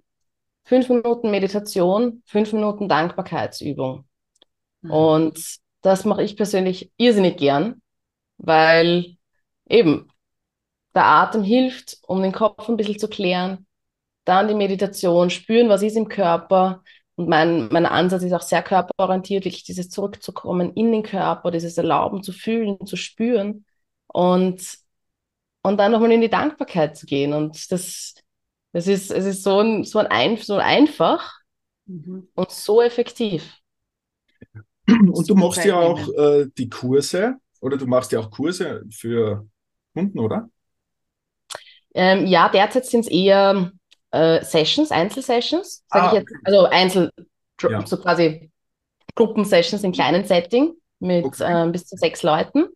[0.65, 4.07] fünf Minuten Meditation, fünf Minuten Dankbarkeitsübung.
[4.83, 4.91] Mhm.
[4.91, 7.83] Und das mache ich persönlich irrsinnig gern,
[8.39, 9.17] weil
[9.69, 10.09] eben
[10.95, 13.67] der Atem hilft, um den Kopf ein bisschen zu klären.
[14.25, 16.83] Dann die Meditation, spüren, was ist im Körper,
[17.17, 21.79] und mein, mein Ansatz ist auch sehr körperorientiert, wirklich dieses Zurückzukommen in den Körper, dieses
[21.79, 23.65] Erlauben zu fühlen, zu spüren
[24.07, 24.63] und,
[25.67, 27.33] und dann nochmal in die Dankbarkeit zu gehen.
[27.33, 28.15] Und das,
[28.73, 31.41] das ist, es ist so, ein, so, ein, so einfach
[31.87, 32.29] mhm.
[32.35, 33.59] und so effektiv.
[34.87, 39.49] Und du machst ja auch äh, die Kurse oder du machst ja auch Kurse für
[39.93, 40.49] Kunden, oder?
[41.95, 43.73] Ähm, ja, derzeit sind es eher
[44.13, 47.11] äh, Sessions, Einzelsessions, sage ah, ich jetzt, also Einzel,
[47.63, 47.85] ja.
[47.85, 48.53] so quasi
[49.17, 51.67] Gruppensessions in kleinen Setting mit okay.
[51.67, 52.67] äh, bis zu sechs Leuten.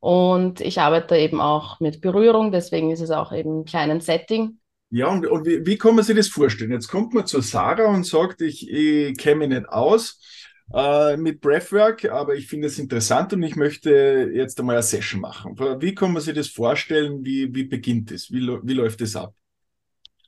[0.00, 4.58] Und ich arbeite eben auch mit Berührung, deswegen ist es auch eben ein kleinen Setting.
[4.90, 6.70] Ja, und, und wie, wie kann man sich das vorstellen?
[6.70, 10.20] Jetzt kommt man zu Sarah und sagt, ich, ich kenne mich nicht aus
[10.72, 15.20] äh, mit Breathwork, aber ich finde es interessant und ich möchte jetzt einmal eine Session
[15.20, 15.58] machen.
[15.80, 17.24] Wie kann man sich das vorstellen?
[17.24, 18.30] Wie, wie beginnt es?
[18.30, 19.34] Wie, wie läuft es ab?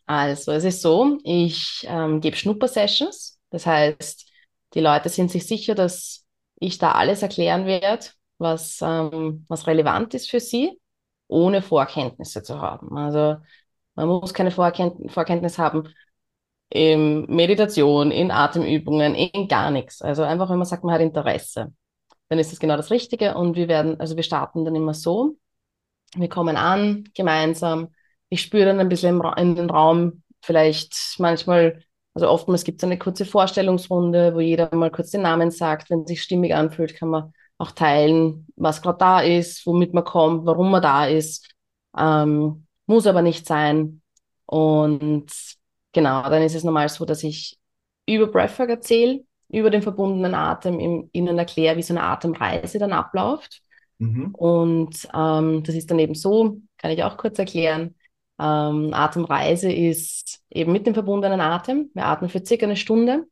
[0.07, 3.39] Also, es ist so, ich ähm, gebe Schnupper-Sessions.
[3.51, 4.29] Das heißt,
[4.75, 6.25] die Leute sind sich sicher, dass
[6.59, 8.07] ich da alles erklären werde,
[8.41, 10.81] was, ähm, was relevant ist für sie,
[11.29, 12.97] ohne Vorkenntnisse zu haben.
[12.97, 13.37] Also,
[13.95, 15.89] man muss keine Vorkennt Vorkenntnis haben
[16.71, 20.03] in Meditation, in Atemübungen, in gar nichts.
[20.03, 21.73] Also einfach, wenn man sagt, man hat Interesse,
[22.29, 23.35] dann ist das genau das Richtige.
[23.35, 25.37] Und wir werden, also wir starten dann immer so.
[26.17, 27.89] Wir kommen an gemeinsam
[28.31, 31.83] ich spüre dann ein bisschen in den Raum, vielleicht manchmal,
[32.15, 35.91] also oftmals gibt es eine kurze Vorstellungsrunde, wo jeder mal kurz den Namen sagt.
[35.91, 40.05] Wenn es sich stimmig anfühlt, kann man auch teilen, was gerade da ist, womit man
[40.05, 41.55] kommt, warum man da ist.
[41.97, 44.01] Ähm, muss aber nicht sein.
[44.47, 45.31] Und
[45.93, 47.59] genau, dann ist es normal so, dass ich
[48.07, 52.93] über Breathwork erzähle, über den verbundenen Atem, im, ihnen erkläre, wie so eine Atemreise dann
[52.93, 53.61] abläuft.
[53.99, 54.35] Mhm.
[54.35, 57.95] Und ähm, das ist dann eben so, kann ich auch kurz erklären.
[58.41, 61.91] Ähm, Atemreise ist eben mit dem verbundenen Atem.
[61.93, 63.27] Wir atmen für circa eine Stunde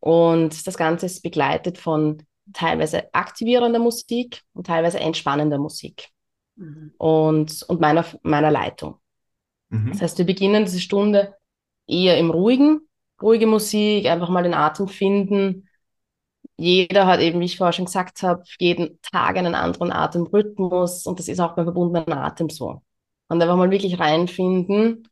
[0.00, 6.08] und das Ganze ist begleitet von teilweise aktivierender Musik und teilweise entspannender Musik
[6.56, 6.92] mhm.
[6.98, 8.96] und, und meiner, meiner Leitung.
[9.68, 9.90] Mhm.
[9.90, 11.34] Das heißt, wir beginnen diese Stunde
[11.86, 12.80] eher im Ruhigen,
[13.20, 15.68] ruhige Musik, einfach mal den Atem finden.
[16.56, 21.18] Jeder hat eben, wie ich vorher schon gesagt habe, jeden Tag einen anderen Atemrhythmus und
[21.18, 22.82] das ist auch beim verbundenen Atem so
[23.30, 25.08] und einfach mal wirklich reinfinden.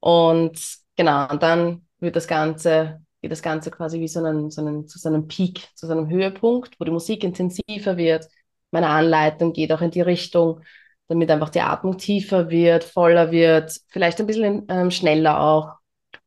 [0.00, 0.60] Und
[0.96, 4.86] genau, und dann wird das Ganze, geht das Ganze quasi wie so einen, so einen,
[4.86, 8.28] zu so einem Peak, zu so einem Höhepunkt, wo die Musik intensiver wird,
[8.70, 10.60] meine Anleitung geht auch in die Richtung,
[11.08, 15.76] damit einfach die Atmung tiefer wird, voller wird, vielleicht ein bisschen ähm, schneller auch.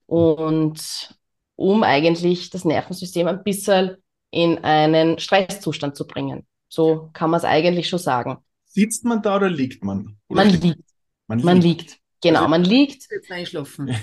[0.06, 1.16] Und
[1.56, 3.98] um eigentlich das Nervensystem ein bisschen
[4.32, 6.48] in einen Stresszustand zu bringen.
[6.70, 8.38] So kann man es eigentlich schon sagen.
[8.66, 10.18] Sitzt man da oder liegt man?
[10.30, 10.80] Oder man liegt.
[11.28, 11.82] Man, man liegt.
[11.82, 12.00] liegt.
[12.22, 13.08] Genau, also, man liegt.
[13.12, 13.96] Jetzt einschlafen.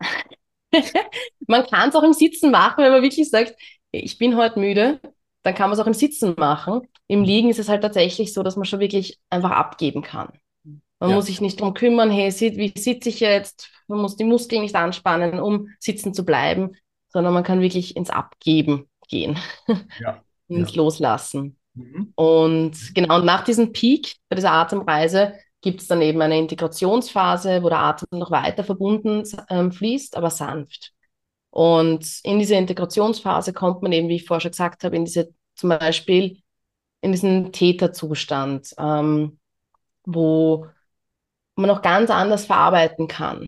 [1.46, 3.54] man kann es auch im Sitzen machen, wenn man wirklich sagt,
[3.90, 5.00] ich bin heute müde,
[5.42, 6.86] dann kann man es auch im Sitzen machen.
[7.06, 10.32] Im Liegen ist es halt tatsächlich so, dass man schon wirklich einfach abgeben kann.
[11.00, 11.16] Man ja.
[11.16, 13.70] muss sich nicht darum kümmern, hey, wie sitze ich jetzt?
[13.88, 16.76] Man muss die Muskeln nicht anspannen, um sitzen zu bleiben,
[17.08, 19.38] sondern man kann wirklich ins Abgeben gehen,
[19.98, 20.22] ja.
[20.48, 20.76] ins ja.
[20.76, 21.56] Loslassen.
[21.74, 22.12] Mhm.
[22.14, 27.68] Und genau nach diesem Peak, bei dieser Atemreise, gibt es dann eben eine Integrationsphase, wo
[27.68, 30.92] der Atem noch weiter verbunden ähm, fließt, aber sanft.
[31.50, 35.34] Und in diese Integrationsphase kommt man eben, wie ich vorher schon gesagt habe, in diese
[35.54, 36.42] zum Beispiel
[37.02, 39.38] in diesen Täterzustand, ähm,
[40.04, 40.66] wo
[41.56, 43.46] man noch ganz anders verarbeiten kann,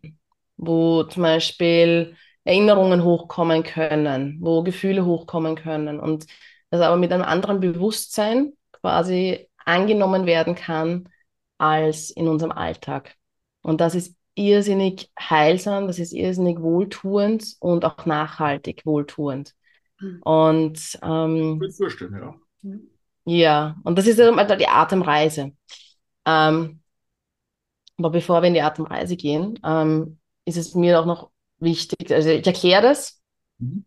[0.57, 6.27] wo zum Beispiel Erinnerungen hochkommen können, wo Gefühle hochkommen können und
[6.70, 11.09] das aber mit einem anderen Bewusstsein quasi angenommen werden kann
[11.62, 13.14] als in unserem Alltag.
[13.62, 19.55] Und das ist irrsinnig heilsam, das ist irrsinnig wohltuend und auch nachhaltig wohltuend.
[20.01, 20.22] Mhm.
[20.22, 22.35] Und ähm, ich vorstellen, ja.
[23.25, 25.53] Ja, und das ist halt die Atemreise.
[26.27, 26.81] Ähm,
[27.96, 32.31] aber bevor wir in die Atemreise gehen, ähm, ist es mir auch noch wichtig, also
[32.31, 33.22] ich erkläre das.
[33.59, 33.85] Mhm.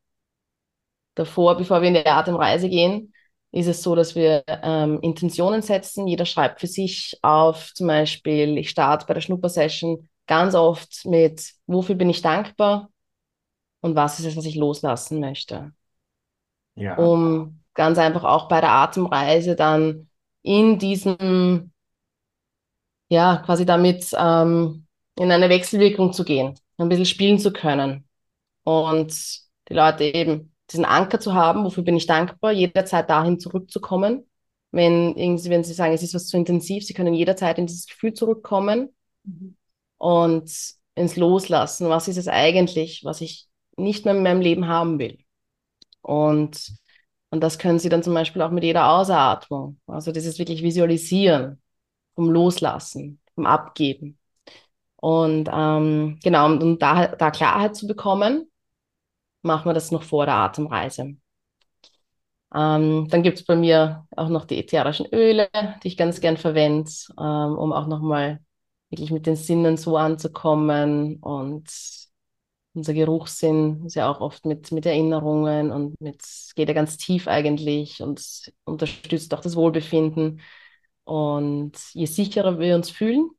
[1.15, 3.13] Davor, bevor wir in die Atemreise gehen,
[3.55, 6.07] ist es so, dass wir ähm, Intentionen setzen.
[6.07, 11.53] Jeder schreibt für sich auf, zum Beispiel, ich starte bei der Schnuppersession ganz oft mit,
[11.65, 12.89] wofür bin ich dankbar
[13.79, 15.71] und was ist es, was ich loslassen möchte.
[16.75, 16.97] Ja.
[16.97, 20.09] Um ganz einfach auch bei der Atemreise dann
[20.41, 21.71] in diesem,
[23.07, 24.85] ja, quasi damit ähm,
[25.17, 28.05] in eine Wechselwirkung zu gehen, ein bisschen spielen zu können
[28.65, 29.13] und
[29.69, 34.27] die Leute eben diesen Anker zu haben, wofür bin ich dankbar, jederzeit dahin zurückzukommen.
[34.71, 37.87] Wenn, irgendwie, wenn sie sagen, es ist was zu intensiv, sie können jederzeit in dieses
[37.87, 38.89] Gefühl zurückkommen.
[39.23, 39.55] Mhm
[39.97, 41.89] und ins Loslassen.
[41.89, 43.47] Was ist es eigentlich, was ich
[43.77, 45.17] nicht mehr in meinem Leben haben will?
[46.01, 46.73] Und,
[47.29, 49.79] und das können Sie dann zum Beispiel auch mit jeder Ausatmung.
[49.87, 51.61] Also dieses wirklich Visualisieren
[52.15, 54.17] vom Loslassen, vom Abgeben.
[54.97, 58.49] Und ähm, genau, um, um da, da Klarheit zu bekommen,
[59.45, 61.15] machen wir das noch vor der Atemreise.
[62.53, 65.49] Ähm, dann gibt es bei mir auch noch die ätherischen Öle,
[65.83, 68.39] die ich ganz gern verwende, ähm, um auch nochmal
[68.89, 71.69] wirklich mit den Sinnen so anzukommen und
[72.75, 76.21] unser Geruchssinn ist ja auch oft mit, mit Erinnerungen und mit,
[76.55, 80.41] geht ja ganz tief eigentlich und unterstützt auch das Wohlbefinden.
[81.05, 83.29] Und je sicherer wir uns fühlen,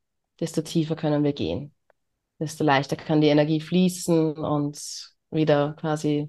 [0.40, 1.74] desto tiefer können wir gehen.
[2.38, 6.28] Desto leichter kann die Energie fließen und wieder quasi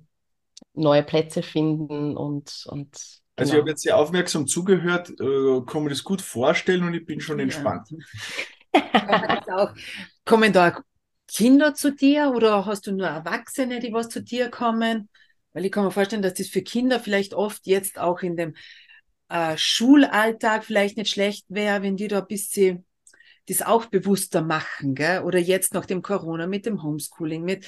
[0.74, 5.90] neue Plätze finden und, und also ich habe jetzt sehr aufmerksam zugehört, äh, kann mir
[5.90, 7.90] das gut vorstellen und ich bin schon entspannt.
[8.74, 9.74] Ja.
[10.26, 10.82] kommen da
[11.28, 15.10] Kinder zu dir oder hast du nur Erwachsene, die was zu dir kommen?
[15.54, 18.56] Weil ich kann mir vorstellen, dass das für Kinder vielleicht oft jetzt auch in dem
[19.30, 22.87] äh, Schulalltag vielleicht nicht schlecht wäre, wenn die da ein bisschen
[23.48, 25.22] das auch bewusster machen, gell?
[25.24, 27.66] oder jetzt nach dem Corona mit dem Homeschooling, mit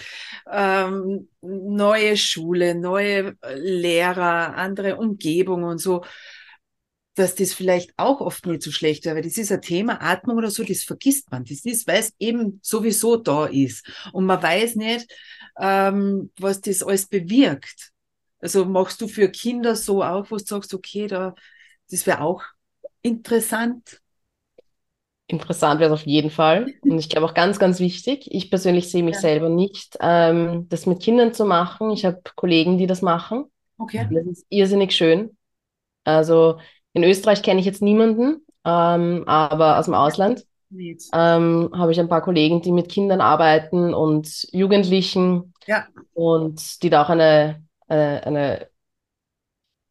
[0.51, 6.03] ähm, neue Schule, neue Lehrer, andere Umgebung und so
[7.19, 10.37] dass das vielleicht auch oft nicht so schlecht wäre, weil das ist ein Thema, Atmung
[10.37, 11.43] oder so, das vergisst man.
[11.43, 13.85] Das ist, weil es eben sowieso da ist.
[14.13, 15.13] Und man weiß nicht,
[15.59, 17.91] ähm, was das alles bewirkt.
[18.39, 21.35] Also machst du für Kinder so auch, wo du sagst, okay, da,
[21.91, 22.41] das wäre auch
[23.01, 24.01] interessant.
[25.29, 26.73] Interessant wäre es auf jeden Fall.
[26.81, 28.27] Und ich glaube auch ganz, ganz wichtig.
[28.31, 29.21] Ich persönlich sehe mich ja.
[29.21, 31.91] selber nicht, ähm, das mit Kindern zu machen.
[31.91, 33.45] Ich habe Kollegen, die das machen.
[33.77, 34.07] Okay.
[34.11, 35.37] Das ist irrsinnig schön.
[36.03, 36.57] Also
[36.93, 40.45] in Österreich kenne ich jetzt niemanden, ähm, aber aus dem Ausland
[41.13, 45.85] ähm, habe ich ein paar Kollegen, die mit Kindern arbeiten und Jugendlichen ja.
[46.13, 48.67] und die da auch eine, eine, eine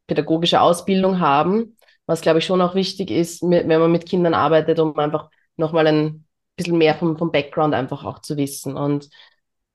[0.08, 1.76] pädagogische Ausbildung haben,
[2.08, 5.86] was glaube ich schon auch wichtig ist, wenn man mit Kindern arbeitet, um einfach nochmal
[5.86, 6.24] ein
[6.56, 8.76] bisschen mehr vom, vom Background einfach auch zu wissen.
[8.76, 9.10] Und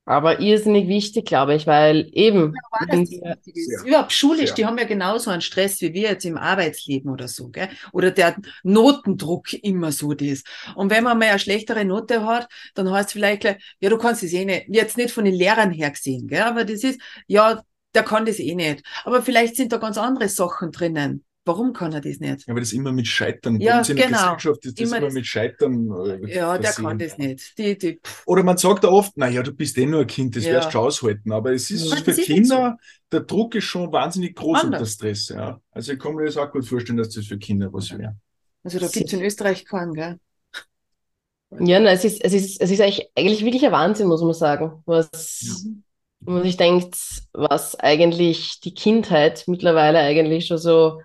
[0.05, 2.55] aber irrsinnig wichtig, glaube ich, weil eben.
[2.81, 3.37] Ja, das wir,
[3.85, 4.55] überhaupt schulisch, ja.
[4.55, 7.69] die haben ja genauso einen Stress wie wir jetzt im Arbeitsleben oder so, gell?
[7.93, 10.43] Oder der Notendruck immer so das.
[10.75, 13.97] Und wenn man mal eine schlechtere Note hat, dann heißt es vielleicht gleich, ja, du
[13.99, 16.41] kannst es eh nicht, jetzt nicht von den Lehrern her gesehen, gell?
[16.41, 17.61] Aber das ist, ja,
[17.93, 18.83] der kann das eh nicht.
[19.05, 22.47] Aber vielleicht sind da ganz andere Sachen drinnen, Warum kann er das nicht?
[22.47, 24.35] Ja, weil das immer mit Scheitern, Ja, in der genau.
[24.35, 25.91] Gesellschaft ist das Immer immer, das- mit Scheitern.
[26.23, 26.85] äh, Ja, der versehen.
[26.85, 27.57] kann das nicht.
[27.57, 30.45] Die, die, Oder man sagt ja oft, naja, du bist eh nur ein Kind, das
[30.45, 30.53] Ja.
[30.53, 31.31] wirst du schon aushalten.
[31.33, 32.77] Aber es ist Ja, für das ist nicht Kinder,
[33.11, 34.79] der Druck ist schon wahnsinnig groß Anders.
[34.81, 35.29] unter Stress.
[35.29, 35.59] Ja.
[35.71, 38.15] Also ich kann mir das auch gut vorstellen, dass das für Kinder was wäre.
[38.63, 40.19] also da gibt es in Österreich keinen, gell?
[41.59, 44.33] Ja, na, es ist, es ist, es ist eigentlich, eigentlich wirklich ein Wahnsinn, muss man
[44.33, 45.67] sagen, was,
[46.21, 46.95] wo man sich denkt,
[47.33, 50.99] was eigentlich die Kindheit mittlerweile eigentlich schon so,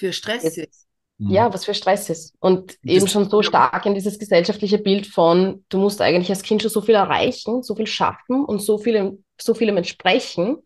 [0.00, 0.86] Für Stress ist.
[1.18, 1.30] Mhm.
[1.30, 2.34] ja, was für Stress ist.
[2.40, 6.42] Und Das- eben schon so stark in dieses gesellschaftliche Bild von, du musst eigentlich als
[6.42, 10.56] Kind schon so viel erreichen, so viel schaffen und so vielem, so vielem entsprechen,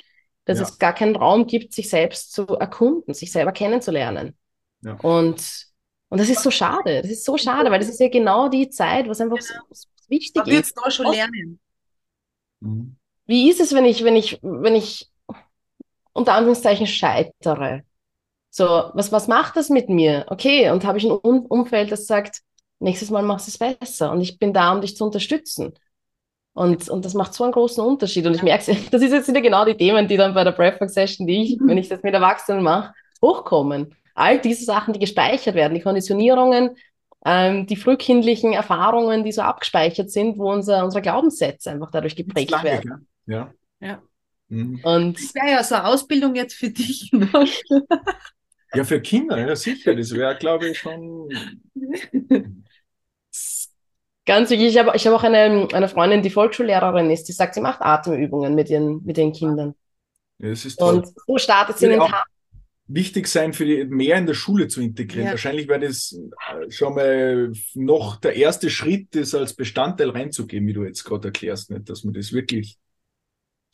[0.44, 0.64] dass Ja.
[0.64, 4.36] es gar keinen Raum gibt, sich selbst zu erkunden, sich selber kennenzulernen.
[4.82, 4.92] Ja.
[5.02, 5.66] Und,
[6.10, 7.02] und das ist so schade.
[7.02, 9.88] Das ist so schade, weil das ist ja genau die Zeit, was einfach so, so
[10.08, 10.76] wichtig Man ist.
[10.76, 11.58] da schon Was- lernen.
[12.60, 12.96] Mhm.
[13.26, 15.10] Wie ist es, wenn ich, wenn ich, wenn ich
[16.12, 17.82] unter Anführungszeichen scheitere?
[18.56, 20.26] So, was, was macht das mit mir?
[20.28, 22.40] Okay, und habe ich ein um Umfeld, das sagt,
[22.78, 25.74] nächstes Mal machst du es besser und ich bin da, um dich zu unterstützen.
[26.52, 28.24] Und, und das macht so einen großen Unterschied.
[28.26, 30.88] Und ich merke, das ist jetzt wieder genau die Themen, die dann bei der Breathwork
[30.88, 33.96] Session, die ich, wenn ich das mit Erwachsenen mache, hochkommen.
[34.14, 36.76] All diese Sachen, die gespeichert werden, die Konditionierungen,
[37.26, 42.52] ähm, die frühkindlichen Erfahrungen, die so abgespeichert sind, wo unser, unsere Glaubenssätze einfach dadurch geprägt
[42.52, 43.08] Lange, werden.
[43.26, 43.34] gell?
[43.34, 43.54] Ja.
[43.80, 44.02] Ja.
[44.46, 44.78] Mhm.
[44.84, 47.10] Und Das wäre ja so eine Ausbildung jetzt für dich.
[48.74, 49.94] Ja, für Kinder, ja sicher.
[49.94, 51.28] Das wäre, glaube ich, schon.
[54.26, 57.54] ganz wichtig, ich habe ich hab auch eine, eine Freundin, die Volksschullehrerin ist, die sagt,
[57.54, 59.74] sie macht Atemübungen mit ihren, mit ihren Kindern.
[60.38, 60.96] Ja, das ist toll.
[60.96, 62.24] Und so startet sie in den Tag.
[62.86, 65.26] wichtig sein, für die mehr in der Schule zu integrieren.
[65.26, 65.30] Ja.
[65.32, 70.72] Wahrscheinlich wäre das äh, schon mal noch der erste Schritt, das als Bestandteil reinzugeben, wie
[70.72, 72.78] du jetzt gerade erklärst, nicht, dass man das wirklich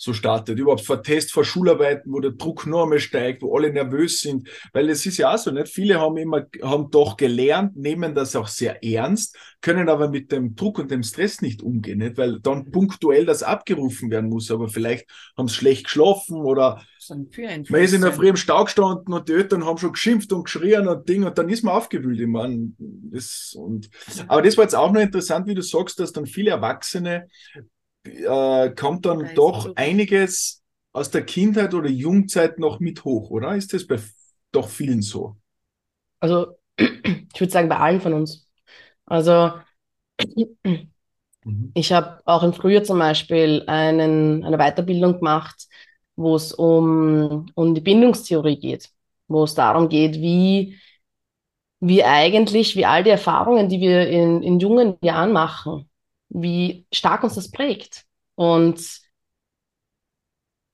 [0.00, 0.58] so startet.
[0.58, 4.48] Überhaupt vor Test, vor Schularbeiten, wo der Druck noch einmal steigt, wo alle nervös sind.
[4.72, 5.68] Weil es ist ja auch so, nicht?
[5.68, 10.56] Viele haben immer, haben doch gelernt, nehmen das auch sehr ernst, können aber mit dem
[10.56, 12.16] Druck und dem Stress nicht umgehen, nicht?
[12.16, 14.50] Weil dann punktuell das abgerufen werden muss.
[14.50, 19.12] Aber vielleicht haben sie schlecht geschlafen oder man ist in der Früh im Stau gestanden
[19.12, 22.20] und die Eltern haben schon geschimpft und geschrien und Ding und dann ist man aufgewühlt.
[22.20, 23.90] Ich mein, das, und,
[24.28, 27.28] aber das war jetzt auch noch interessant, wie du sagst, dass dann viele Erwachsene
[28.04, 33.30] äh, kommt dann Da doch so- einiges aus der Kindheit oder Jugendzeit noch mit hoch,
[33.30, 33.56] oder?
[33.56, 33.98] Ist das bei
[34.52, 35.36] doch vielen so?
[36.20, 38.48] Also, ich würde sagen, bei allen von uns.
[39.06, 39.52] Also,
[41.44, 41.74] Mhm.
[41.74, 45.68] ich habe auch im Frühjahr zum Beispiel einen, eine Weiterbildung gemacht,
[46.16, 48.90] wo es um, um die Bindungstheorie geht,
[49.28, 50.78] wo es darum geht, wie
[51.80, 55.89] wie eigentlich, wie all die Erfahrungen, die wir in, in jungen Jahren machen,
[56.30, 58.04] wie stark uns das prägt.
[58.34, 58.78] Und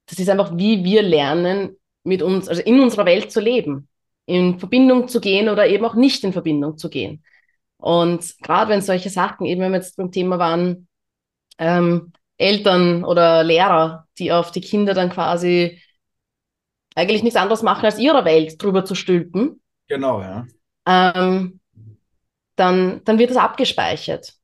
[0.07, 3.89] das ist einfach, wie wir lernen, mit uns, also in unserer Welt zu leben,
[4.27, 7.25] in Verbindung zu gehen oder eben auch nicht in Verbindung zu gehen.
[7.79, 10.89] Und gerade wenn solche Sachen, eben wenn wir jetzt beim Thema waren,
[11.59, 15.81] ähm, Eltern oder Lehrer, die auf die Kinder dann quasi
[16.95, 20.47] eigentlich nichts anderes machen, als ihrer Welt drüber zu stülpen, Genau, ja.
[20.87, 21.61] ähm,
[22.57, 24.36] dann, dann wird das abgespeichert.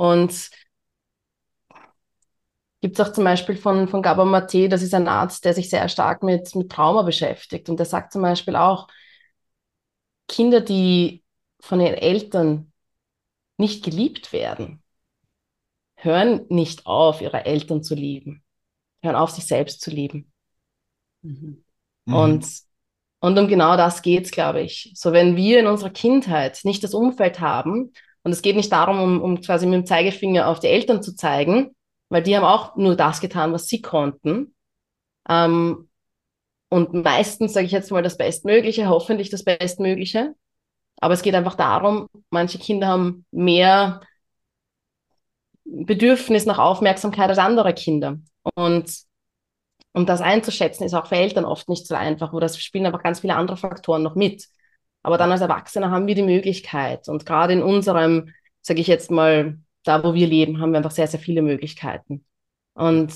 [0.00, 0.48] Und
[2.80, 5.68] gibt es auch zum Beispiel von, von Gabor Mate, das ist ein Arzt, der sich
[5.68, 7.68] sehr stark mit, mit Trauma beschäftigt.
[7.68, 8.88] Und der sagt zum Beispiel auch,
[10.26, 11.22] Kinder, die
[11.60, 12.72] von ihren Eltern
[13.58, 14.82] nicht geliebt werden,
[15.96, 18.42] hören nicht auf, ihre Eltern zu lieben,
[19.02, 20.32] hören auf, sich selbst zu lieben.
[21.20, 21.62] Mhm.
[22.06, 22.46] Und,
[23.18, 24.92] und um genau das geht's, glaube ich.
[24.94, 29.00] So, wenn wir in unserer Kindheit nicht das Umfeld haben, und es geht nicht darum,
[29.00, 31.74] um, um quasi mit dem Zeigefinger auf die Eltern zu zeigen,
[32.08, 34.54] weil die haben auch nur das getan, was sie konnten.
[35.28, 35.88] Ähm,
[36.68, 40.34] und meistens sage ich jetzt mal das Bestmögliche, hoffentlich das Bestmögliche.
[41.00, 44.00] Aber es geht einfach darum, manche Kinder haben mehr
[45.64, 48.18] Bedürfnis nach Aufmerksamkeit als andere Kinder.
[48.54, 48.92] Und
[49.92, 53.02] um das einzuschätzen, ist auch für Eltern oft nicht so einfach, wo das spielen einfach
[53.02, 54.46] ganz viele andere Faktoren noch mit.
[55.02, 57.08] Aber dann als Erwachsene haben wir die Möglichkeit.
[57.08, 60.90] Und gerade in unserem, sage ich jetzt mal, da wo wir leben, haben wir einfach
[60.90, 62.24] sehr, sehr viele Möglichkeiten.
[62.74, 63.12] Und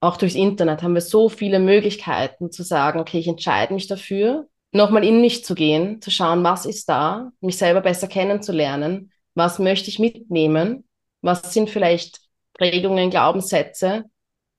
[0.00, 4.46] auch durchs Internet haben wir so viele Möglichkeiten zu sagen, okay, ich entscheide mich dafür,
[4.72, 9.58] nochmal in mich zu gehen, zu schauen, was ist da, mich selber besser kennenzulernen, was
[9.58, 10.84] möchte ich mitnehmen,
[11.22, 12.20] was sind vielleicht
[12.52, 14.04] Prägungen, Glaubenssätze,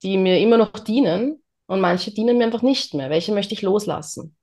[0.02, 3.10] die mir immer noch dienen und manche dienen mir einfach nicht mehr.
[3.10, 4.36] Welche möchte ich loslassen?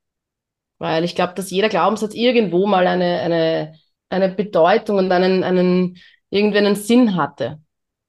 [0.84, 3.74] Weil ich glaube, dass jeder Glaubenssatz irgendwo mal eine, eine,
[4.10, 5.98] eine Bedeutung und einen, einen,
[6.30, 7.62] irgendwie einen Sinn hatte.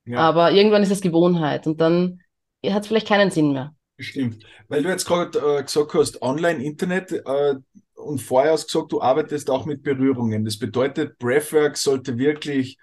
[0.07, 0.19] Ja.
[0.19, 2.21] Aber irgendwann ist es Gewohnheit und dann
[2.67, 3.77] hat es vielleicht keinen Sinn mehr.
[3.97, 4.45] Stimmt.
[4.67, 7.55] Weil du jetzt gerade äh, gesagt hast, Online-Internet äh,
[7.95, 10.45] und vorher hast gesagt, du arbeitest auch mit Berührungen.
[10.45, 12.77] Das bedeutet, Breathwork sollte wirklich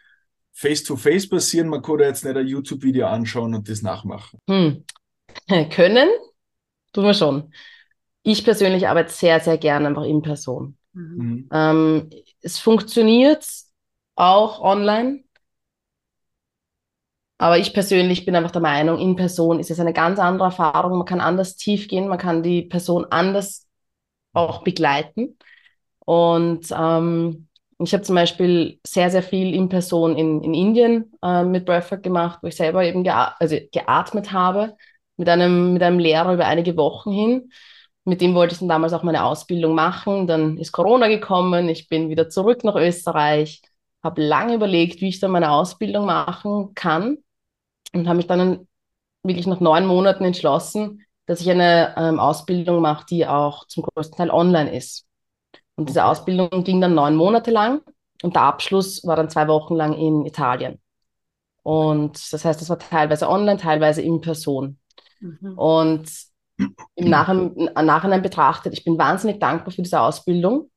[0.54, 1.68] face-to-face passieren.
[1.68, 4.40] Man kann da jetzt nicht ein YouTube-Video anschauen und das nachmachen.
[4.50, 4.86] Hm.
[5.70, 6.08] Können,
[6.94, 7.52] tun wir schon.
[8.24, 10.78] Ich persönlich arbeite sehr, sehr gerne einfach in Person.
[10.94, 11.50] Mhm.
[11.52, 12.10] Ähm,
[12.42, 13.46] es funktioniert
[14.16, 15.24] auch online.
[17.38, 21.00] Aber ich persönlich bin einfach der Meinung, in Person ist es eine ganz andere Erfahrung.
[21.00, 23.68] Man kann anders tief gehen, man kann die Person anders
[24.34, 25.38] auch begleiten.
[26.06, 27.48] Und ähm,
[27.80, 32.04] ich habe zum Beispiel sehr, sehr viel in Person in, in Indien äh, mit Breathwork
[32.04, 34.76] gemacht, wo ich selber eben gea also geatmet habe,
[35.18, 37.52] mit einem, mit einem Lehrer über einige Wochen hin.
[38.04, 40.28] Mit dem wollte ich dann damals auch meine Ausbildung machen.
[40.28, 43.62] Dann ist Corona gekommen, ich bin wieder zurück nach Österreich,
[44.04, 47.18] habe lange überlegt, wie ich dann meine Ausbildung machen kann
[47.94, 48.68] und habe mich dann
[49.24, 54.18] wirklich nach neun Monaten entschlossen, dass ich eine ähm, Ausbildung mache, die auch zum größten
[54.18, 55.06] Teil online ist.
[55.76, 57.82] Und diese Ausbildung ging dann neun Monate lang
[58.24, 60.80] und der Abschluss war dann zwei Wochen lang in Italien.
[61.64, 64.80] Und das heißt, das war teilweise online, teilweise in Person.
[65.20, 65.58] Mhm.
[65.58, 66.10] Und
[66.96, 70.70] im Nachhinein, Nachhinein betrachtet, ich bin wahnsinnig dankbar für diese Ausbildung,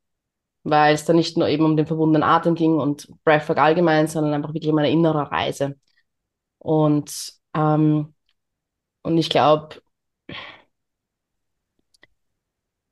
[0.63, 4.35] weil es da nicht nur eben um den verbundenen Atem ging und Breathwork allgemein, sondern
[4.35, 5.77] einfach wirklich meine innere Reise.
[6.59, 8.15] Und, ähm,
[9.03, 9.77] und ich glaube,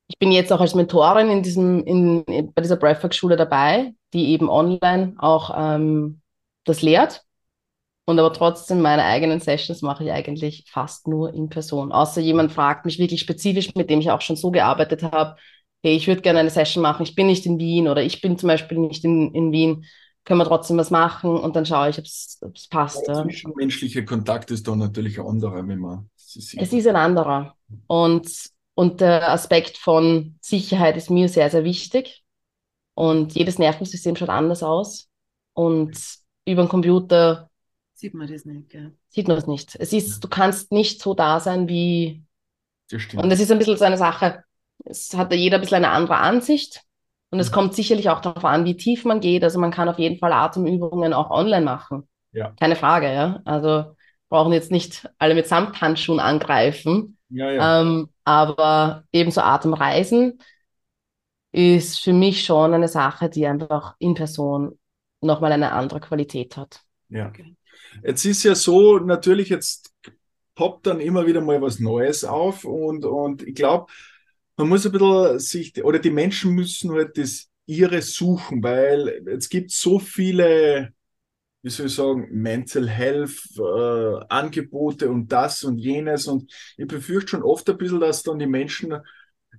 [0.07, 4.29] ich bin jetzt auch als Mentorin in diesem, in, in bei dieser Breathwork-Schule dabei, die
[4.29, 6.21] eben online auch ähm,
[6.65, 7.25] das lehrt.
[8.05, 11.91] Und aber trotzdem meine eigenen Sessions mache ich eigentlich fast nur in Person.
[11.91, 15.37] Außer jemand fragt mich wirklich spezifisch, mit dem ich auch schon so gearbeitet habe,
[15.83, 18.37] hey, ich würde gerne eine Session machen, ich bin nicht in Wien oder ich bin
[18.37, 19.85] zum Beispiel nicht in, in Wien
[20.25, 23.07] können wir trotzdem was machen und dann schaue ich, ob es passt.
[23.07, 27.55] Der zwischenmenschliche Kontakt ist da natürlich ein anderer, wenn man es ist ein anderer.
[27.87, 28.29] Und,
[28.73, 32.23] und der Aspekt von Sicherheit ist mir sehr, sehr wichtig.
[32.95, 35.09] Und jedes Nervensystem schaut anders aus.
[35.53, 35.97] Und
[36.45, 37.49] über den Computer
[38.03, 38.91] sieht man das nicht, gell?
[39.07, 39.77] Sieht man es nicht.
[39.79, 40.19] Es ist, ja.
[40.19, 42.21] du kannst nicht so da sein wie.
[42.89, 43.23] Das stimmt.
[43.23, 44.43] Und es ist ein bisschen so eine Sache.
[44.83, 46.81] Es hat jeder ein bisschen eine andere Ansicht.
[47.29, 47.53] Und es mhm.
[47.53, 49.41] kommt sicherlich auch darauf an, wie tief man geht.
[49.45, 52.09] Also man kann auf jeden Fall Atemübungen auch online machen.
[52.33, 52.53] Ja.
[52.59, 53.41] Keine Frage, ja.
[53.45, 53.95] Also
[54.27, 57.17] brauchen jetzt nicht alle mit Samthandschuhen angreifen.
[57.29, 57.81] Ja, ja.
[57.81, 60.39] Ähm, aber ebenso Atemreisen
[61.53, 64.77] ist für mich schon eine Sache, die einfach in Person
[65.21, 66.81] nochmal eine andere Qualität hat.
[67.07, 67.31] Ja.
[68.03, 69.93] Jetzt ist ja so, natürlich, jetzt
[70.55, 73.91] poppt dann immer wieder mal was Neues auf und, und ich glaube,
[74.57, 79.49] man muss ein bisschen sich, oder die Menschen müssen halt das ihre suchen, weil es
[79.49, 80.93] gibt so viele,
[81.63, 87.31] wie soll ich sagen, Mental Health äh, Angebote und das und jenes und ich befürchte
[87.31, 88.95] schon oft ein bisschen, dass dann die Menschen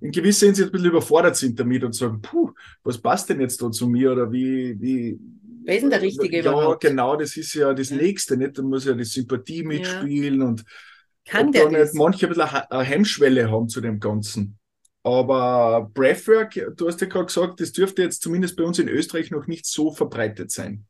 [0.01, 2.51] in gewisser Hinsicht ein bisschen überfordert sind damit und sagen, puh,
[2.83, 5.19] was passt denn jetzt da zu mir oder wie, wie,
[5.65, 6.81] Wer ist denn der Richtige ja, überhaupt?
[6.81, 7.97] genau, das ist ja das ja.
[7.97, 8.57] Nächste, nicht?
[8.57, 10.45] Da muss ja die Sympathie mitspielen ja.
[10.45, 10.63] und
[11.25, 14.59] kann der nicht manche ein bisschen eine Hemmschwelle haben zu dem Ganzen.
[15.01, 19.31] Aber Breathwork, du hast ja gerade gesagt, das dürfte jetzt zumindest bei uns in Österreich
[19.31, 20.85] noch nicht so verbreitet sein.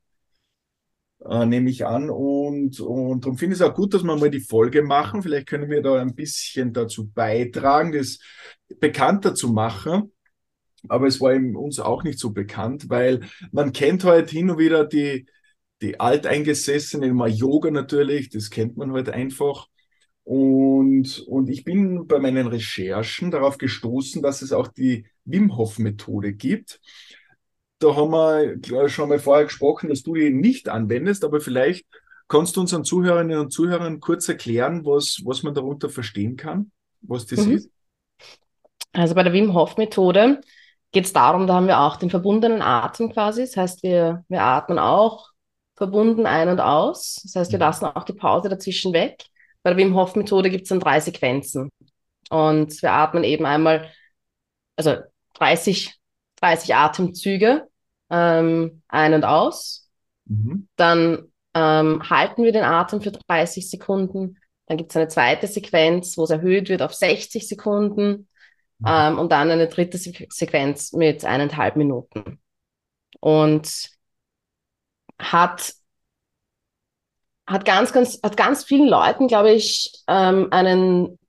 [1.24, 2.10] Äh, nehme ich an.
[2.10, 5.22] Und, und darum finde ich es auch gut, dass wir mal die Folge machen.
[5.22, 8.20] Vielleicht können wir da ein bisschen dazu beitragen, das
[8.80, 10.12] bekannter zu machen.
[10.90, 13.22] Aber es war eben uns auch nicht so bekannt, weil
[13.52, 15.26] man kennt halt hin und wieder die,
[15.82, 19.68] die Alteingesessenen, immer Yoga natürlich, das kennt man halt einfach.
[20.24, 25.78] Und, und ich bin bei meinen Recherchen darauf gestoßen, dass es auch die Wim Hof
[25.78, 26.80] Methode gibt.
[27.80, 31.86] Da haben wir schon mal vorher gesprochen, dass du die nicht anwendest, aber vielleicht
[32.28, 36.72] kannst du unseren Zuhörerinnen und Zuhörern kurz erklären, was, was man darunter verstehen kann,
[37.02, 37.52] was das mhm.
[37.54, 37.70] ist.
[38.94, 40.42] Also bei der Wim Hof Methode
[40.96, 43.42] geht es darum, da haben wir auch den verbundenen Atem quasi.
[43.42, 45.30] Das heißt, wir, wir atmen auch
[45.76, 47.20] verbunden ein und aus.
[47.22, 47.64] Das heißt, wir mhm.
[47.64, 49.26] lassen auch die Pause dazwischen weg.
[49.62, 51.70] Bei der Wim Hof Methode gibt es dann drei Sequenzen.
[52.30, 53.92] Und wir atmen eben einmal,
[54.78, 54.96] also
[55.34, 55.94] 30,
[56.38, 57.68] 30 Atemzüge
[58.10, 59.90] ähm, ein und aus.
[60.24, 60.70] Mhm.
[60.78, 64.38] Dann ähm, halten wir den Atem für 30 Sekunden.
[64.68, 68.30] Dann gibt es eine zweite Sequenz, wo es erhöht wird auf 60 Sekunden.
[68.80, 68.86] Mhm.
[68.88, 72.40] Ähm, und dann eine dritte Se Sequenz mit eineinhalb Minuten.
[73.20, 73.90] Und
[75.18, 75.74] hat
[77.48, 81.20] hat ganz, ganz, hat ganz vielen Leuten, glaube ich, ähm, einen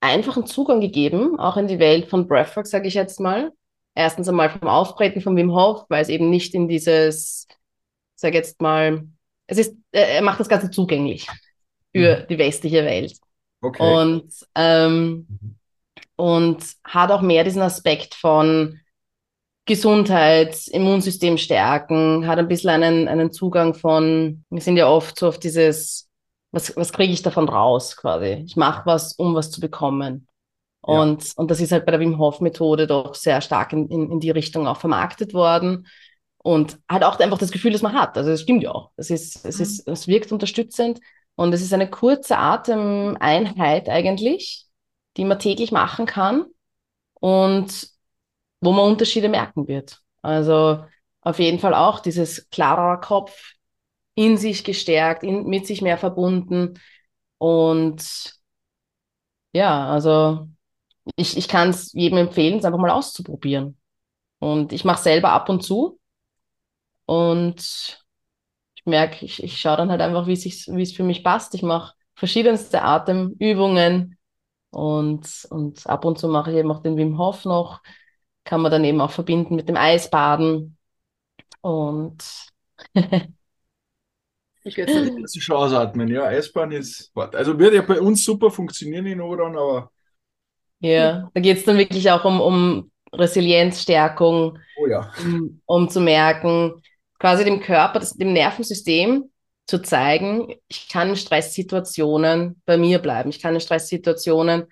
[0.00, 3.52] einfachen Zugang gegeben, auch in die Welt von Breathwork, sage ich jetzt mal.
[3.94, 7.46] Erstens einmal vom Auftreten von Wim Hof, weil es eben nicht in dieses,
[8.14, 9.06] sage jetzt mal,
[9.46, 11.26] es ist, äh, er macht das Ganze zugänglich
[11.92, 12.26] für mhm.
[12.28, 13.16] die westliche Welt.
[13.60, 13.82] Okay.
[13.82, 15.56] Und, ähm,
[16.16, 18.80] und hat auch mehr diesen Aspekt von
[19.66, 25.28] Gesundheit, Immunsystem stärken, hat ein bisschen einen, einen Zugang von, wir sind ja oft so
[25.28, 26.10] auf dieses,
[26.52, 28.44] was, was kriege ich davon raus quasi?
[28.46, 30.28] Ich mache was, um was zu bekommen.
[30.82, 31.32] Und, ja.
[31.36, 34.20] und das ist halt bei der Wim Hof Methode doch sehr stark in, in, in
[34.20, 35.86] die Richtung auch vermarktet worden.
[36.36, 38.18] Und hat auch einfach das Gefühl, das man hat.
[38.18, 38.90] Also es stimmt ja auch.
[38.96, 41.00] Es ist, es ist, es wirkt unterstützend.
[41.36, 44.66] Und es ist eine kurze Atemeinheit eigentlich,
[45.16, 46.46] die man täglich machen kann
[47.14, 47.88] und
[48.60, 50.00] wo man Unterschiede merken wird.
[50.22, 50.84] Also
[51.20, 53.54] auf jeden Fall auch dieses klarer Kopf,
[54.14, 56.78] in sich gestärkt, in, mit sich mehr verbunden.
[57.38, 58.34] Und
[59.52, 60.48] ja, also
[61.16, 63.76] ich, ich kann es jedem empfehlen, es einfach mal auszuprobieren.
[64.38, 65.98] Und ich mache selber ab und zu.
[67.06, 67.98] Und
[68.76, 71.54] ich merke, ich, ich schaue dann halt einfach, wie es für mich passt.
[71.54, 74.18] Ich mache verschiedenste Atemübungen
[74.74, 77.80] und, und ab und zu mache ich eben auch den Wim Hof noch.
[78.42, 80.76] Kann man dann eben auch verbinden mit dem Eisbaden.
[81.60, 82.24] Und
[84.64, 86.08] ich jetzt nicht, dass ich schon ausatmen.
[86.08, 89.92] Ja, Eisbaden ist, also wird ja bei uns super funktionieren in Oberon, aber
[90.80, 95.12] ja, da geht es dann wirklich auch um, um Resilienzstärkung, oh ja.
[95.20, 96.82] um, um zu merken,
[97.18, 99.30] quasi dem Körper, das, dem Nervensystem
[99.66, 103.30] zu zeigen, ich kann in Stresssituationen bei mir bleiben.
[103.30, 104.64] Ich kann in Stresssituationen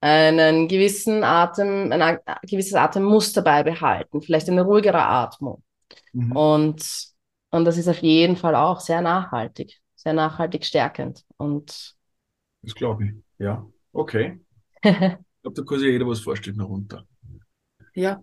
[0.00, 5.62] einen gewissen Atem, ein, gewisses Atemmuster beibehalten, vielleicht eine ruhigere Atmung.
[6.12, 6.32] Mhm.
[6.32, 7.08] Und,
[7.50, 11.24] und das ist auf jeden Fall auch sehr nachhaltig, sehr nachhaltig stärkend.
[11.36, 11.96] Und
[12.62, 13.66] das glaube ich, ja.
[13.92, 14.40] Okay.
[15.38, 17.06] Ich glaube, da kann sich jeder was vorstellen darunter.
[17.94, 18.20] Ja,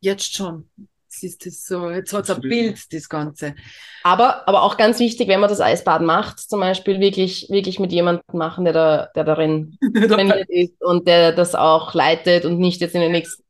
[0.00, 0.68] jetzt schon.
[1.16, 3.54] Es ist das so, jetzt hat es ein Bild, das Ganze.
[4.02, 7.90] Aber, aber auch ganz wichtig, wenn man das Eisbad macht, zum Beispiel wirklich, wirklich mit
[7.90, 12.82] jemandem machen, der, da, der darin trainiert ist und der das auch leitet und nicht
[12.82, 13.42] jetzt in den nächsten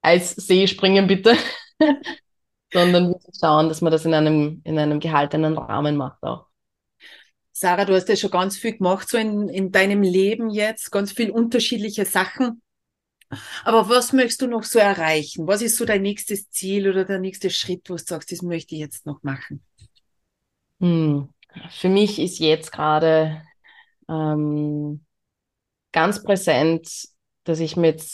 [0.00, 1.36] Eissee springen, bitte.
[2.72, 6.46] Sondern wirklich schauen, dass man das in einem, in einem gehaltenen Rahmen macht auch.
[7.52, 11.12] Sarah, du hast ja schon ganz viel gemacht, so in, in deinem Leben jetzt, ganz
[11.12, 12.62] viel unterschiedliche Sachen.
[13.64, 15.46] Aber was möchtest du noch so erreichen?
[15.46, 18.74] Was ist so dein nächstes Ziel oder der nächste Schritt, wo du sagst, das möchte
[18.74, 19.62] ich jetzt noch machen?
[20.80, 21.28] Hm.
[21.70, 23.42] Für mich ist jetzt gerade
[24.08, 25.04] ähm,
[25.92, 27.08] ganz präsent,
[27.44, 28.04] dass ich mit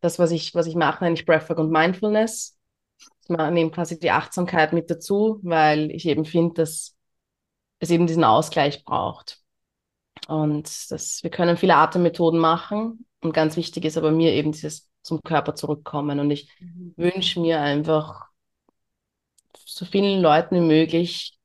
[0.00, 2.56] das, was ich, was ich mache, nenne ich Breathwork und Mindfulness.
[3.22, 6.96] Ich nehme quasi die Achtsamkeit mit dazu, weil ich eben finde, dass
[7.78, 9.40] es eben diesen Ausgleich braucht.
[10.26, 13.06] Und das, wir können viele Atemmethoden machen.
[13.20, 16.20] Und ganz wichtig ist aber mir eben dieses zum Körper zurückkommen.
[16.20, 16.94] Und ich mhm.
[16.96, 18.26] wünsche mir einfach
[19.64, 21.38] so vielen Leuten wie möglich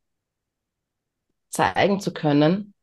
[1.49, 2.73] zeigen zu können,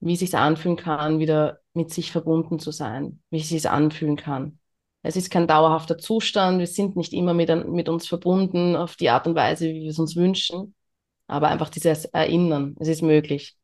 [0.00, 4.16] wie es sich anfühlen kann, wieder mit sich verbunden zu sein, wie es sich anfühlen
[4.16, 4.58] kann.
[5.02, 9.08] Es ist kein dauerhafter Zustand, wir sind nicht immer mit, mit uns verbunden auf die
[9.08, 10.74] Art und Weise, wie wir es uns wünschen
[11.30, 13.56] aber einfach dieses Erinnern, es ist möglich.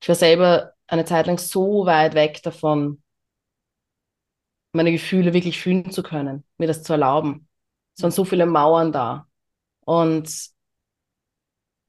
[0.00, 3.02] Ich war selber eine Zeit lang so weit weg davon,
[4.76, 7.48] meine Gefühle wirklich fühlen zu können, mir das zu erlauben.
[7.96, 9.26] Es waren so viele Mauern da.
[9.80, 10.28] Und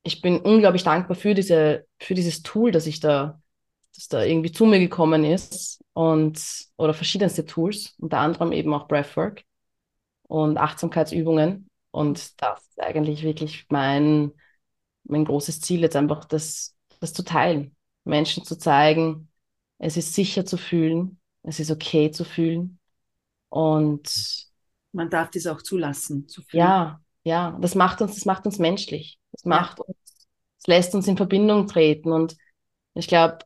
[0.03, 3.41] ich bin unglaublich dankbar für diese, für dieses Tool, dass ich da,
[3.95, 6.41] dass da irgendwie zu mir gekommen ist und,
[6.77, 9.43] oder verschiedenste Tools, unter anderem eben auch Breathwork
[10.23, 11.69] und Achtsamkeitsübungen.
[11.91, 14.31] Und das ist eigentlich wirklich mein,
[15.03, 17.75] mein großes Ziel jetzt einfach, das, das zu teilen.
[18.03, 19.29] Menschen zu zeigen,
[19.79, 22.76] es ist sicher zu fühlen, es ist okay zu fühlen.
[23.57, 24.47] Und
[24.91, 26.27] man darf das auch zulassen.
[26.27, 26.43] Zu.
[26.51, 29.19] Ja, ja, das macht uns, das macht uns menschlich.
[29.31, 29.85] Das macht ja.
[29.85, 30.27] uns,
[30.59, 32.11] es lässt uns in Verbindung treten.
[32.11, 32.37] Und
[32.93, 33.39] ich glaube,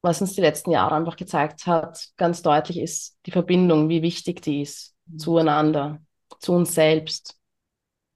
[0.00, 4.42] was uns die letzten Jahre einfach gezeigt hat, ganz deutlich ist die Verbindung, wie wichtig
[4.42, 5.18] die ist mhm.
[5.20, 6.02] zueinander,
[6.40, 7.38] zu uns selbst.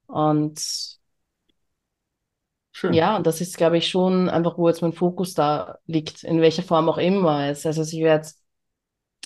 [0.09, 0.61] Und
[2.73, 2.93] Schön.
[2.95, 6.41] Ja, und das ist, glaube ich, schon einfach, wo jetzt mein Fokus da liegt, in
[6.41, 7.31] welcher Form auch immer.
[7.31, 8.29] Also ich werde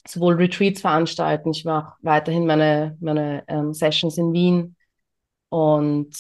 [0.07, 4.77] sowohl Retreats veranstalten, ich mache weiterhin meine, meine ähm, Sessions in Wien
[5.49, 6.17] und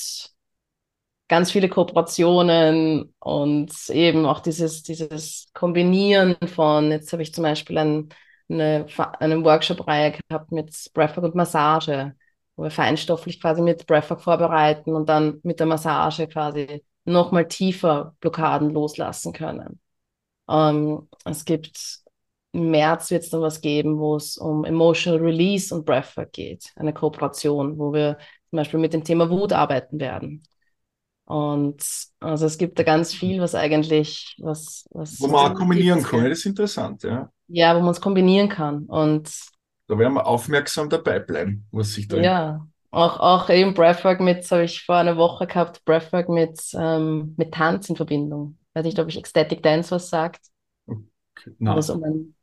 [1.29, 7.79] ganz viele Kooperationen und eben auch dieses, dieses Kombinieren von, jetzt habe ich zum Beispiel
[7.79, 8.09] ein,
[8.49, 8.87] eine,
[9.21, 12.17] eine Workshop-Reihe gehabt mit Breathwork und Massage,
[12.57, 18.17] wo wir feinstofflich quasi mit Breathwork vorbereiten und dann mit der Massage quasi nochmal tiefer
[18.21, 19.81] Blockaden loslassen können.
[20.49, 22.01] Ähm, es gibt
[22.53, 26.73] im März wird es dann was geben, wo es um Emotional Release und Breathwork geht,
[26.77, 28.19] eine Kooperation, wo wir
[28.51, 30.43] zum Beispiel mit dem Thema Wut arbeiten werden.
[31.25, 31.85] Und
[32.19, 36.25] also es gibt da ganz viel, was eigentlich, was, was Wo man auch kombinieren kann,
[36.29, 37.31] das ist interessant, ja.
[37.47, 38.87] Ja, wo man es kombinieren kann.
[38.87, 39.33] Und
[39.87, 42.17] da werden wir aufmerksam dabei bleiben, was sich da.
[42.17, 47.35] Ja, auch, auch eben Breathwork mit, habe ich vor einer Woche gehabt, Breathwork mit, ähm,
[47.37, 48.59] mit Tanz in Verbindung.
[48.75, 50.41] Weiß nicht, ob ich Ecstatic Dance was sagt.
[50.87, 51.53] Okay.
[51.59, 51.83] Nein.
[51.83, 52.35] So ein...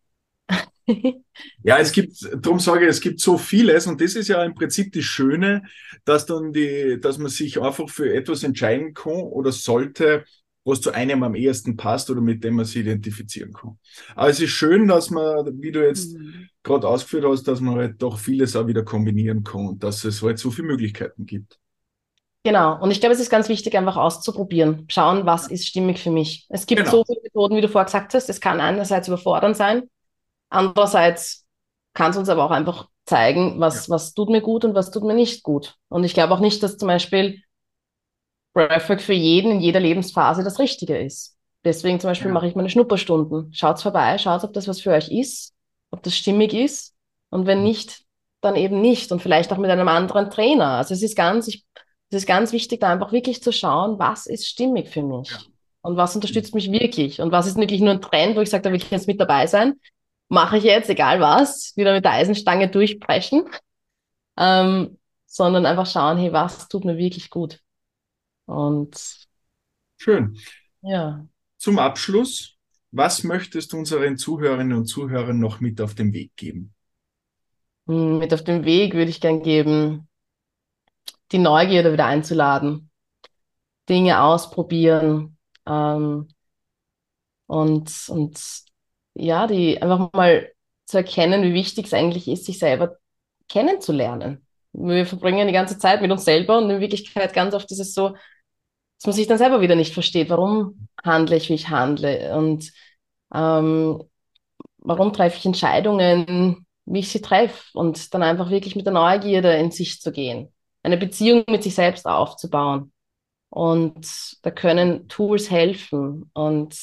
[1.63, 4.55] ja, es gibt, darum sage ich, es gibt so vieles und das ist ja im
[4.55, 5.63] Prinzip die Schöne,
[6.05, 10.23] dass dann die, dass man sich einfach für etwas entscheiden kann oder sollte,
[10.63, 13.77] was zu einem am ehesten passt oder mit dem man sich identifizieren kann.
[14.15, 16.49] Aber es ist schön, dass man, wie du jetzt mhm.
[16.63, 20.21] gerade ausgeführt hast, dass man halt doch vieles auch wieder kombinieren kann und dass es
[20.21, 21.57] halt so viele Möglichkeiten gibt.
[22.43, 22.81] Genau.
[22.81, 24.85] Und ich glaube, es ist ganz wichtig, einfach auszuprobieren.
[24.89, 26.45] Schauen, was ist stimmig für mich.
[26.49, 26.91] Es gibt genau.
[26.91, 28.29] so viele Methoden, wie du vorher gesagt hast.
[28.29, 29.89] Es kann einerseits überfordernd sein.
[30.49, 31.45] Andererseits
[31.93, 33.95] kann es uns aber auch einfach zeigen, was, ja.
[33.95, 35.75] was tut mir gut und was tut mir nicht gut.
[35.89, 37.41] Und ich glaube auch nicht, dass zum Beispiel
[38.53, 41.37] Breathwork für jeden in jeder Lebensphase das Richtige ist.
[41.63, 42.33] Deswegen zum Beispiel ja.
[42.33, 43.53] mache ich meine Schnupperstunden.
[43.53, 45.53] Schaut vorbei, schaut, ob das was für euch ist,
[45.91, 46.93] ob das stimmig ist.
[47.29, 48.03] Und wenn nicht,
[48.41, 49.11] dann eben nicht.
[49.11, 50.77] Und vielleicht auch mit einem anderen Trainer.
[50.77, 51.65] Also es ist ganz, ich,
[52.09, 55.29] es ist ganz wichtig, da einfach wirklich zu schauen, was ist stimmig für mich.
[55.29, 55.39] Ja.
[55.81, 57.21] Und was unterstützt mich wirklich?
[57.21, 59.19] Und was ist wirklich nur ein Trend, wo ich sage, da will ich jetzt mit
[59.21, 59.79] dabei sein?
[60.29, 63.45] Mache ich jetzt, egal was, wieder mit der Eisenstange durchbrechen.
[64.37, 67.61] Ähm, sondern einfach schauen, hey, was tut mir wirklich gut?
[68.45, 69.27] Und
[69.97, 70.37] schön.
[70.81, 71.27] Ja.
[71.57, 72.55] Zum Abschluss,
[72.91, 76.73] was möchtest du unseren Zuhörerinnen und Zuhörern noch mit auf den Weg geben?
[77.87, 80.07] Hm, mit auf den Weg würde ich gern geben,
[81.31, 82.89] die Neugierde wieder einzuladen,
[83.89, 86.29] Dinge ausprobieren ähm,
[87.47, 88.66] und, und
[89.17, 90.51] ja, die einfach mal
[90.85, 92.97] zu erkennen, wie wichtig es eigentlich ist, sich selber
[93.49, 94.45] kennenzulernen.
[94.73, 97.93] Wir verbringen die ganze Zeit mit uns selber und in Wirklichkeit ganz oft ist es
[97.93, 102.35] so, dass man sich dann selber wieder nicht versteht, warum handle ich, wie ich handle
[102.37, 102.71] und
[103.33, 104.03] ähm,
[104.77, 109.53] warum treffe ich Entscheidungen, wie ich sie treffe und dann einfach wirklich mit der Neugierde
[109.57, 110.53] in sich zu gehen,
[110.83, 112.91] eine Beziehung mit sich selbst aufzubauen.
[113.49, 114.05] Und
[114.43, 116.75] da können Tools helfen und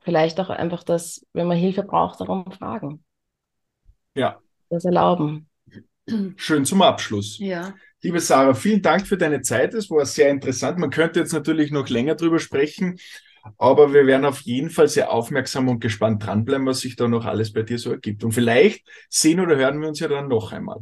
[0.00, 3.04] vielleicht auch einfach das, wenn man Hilfe braucht, darum fragen.
[4.14, 4.40] Ja.
[4.68, 5.48] Das erlauben.
[6.36, 7.38] Schön zum Abschluss.
[7.38, 7.74] Ja.
[8.02, 9.74] Liebe Sarah, vielen Dank für deine Zeit.
[9.74, 10.78] Es war sehr interessant.
[10.78, 12.98] Man könnte jetzt natürlich noch länger drüber sprechen,
[13.58, 17.26] aber wir werden auf jeden Fall sehr aufmerksam und gespannt dranbleiben, was sich da noch
[17.26, 18.24] alles bei dir so ergibt.
[18.24, 20.80] Und vielleicht sehen oder hören wir uns ja dann noch einmal.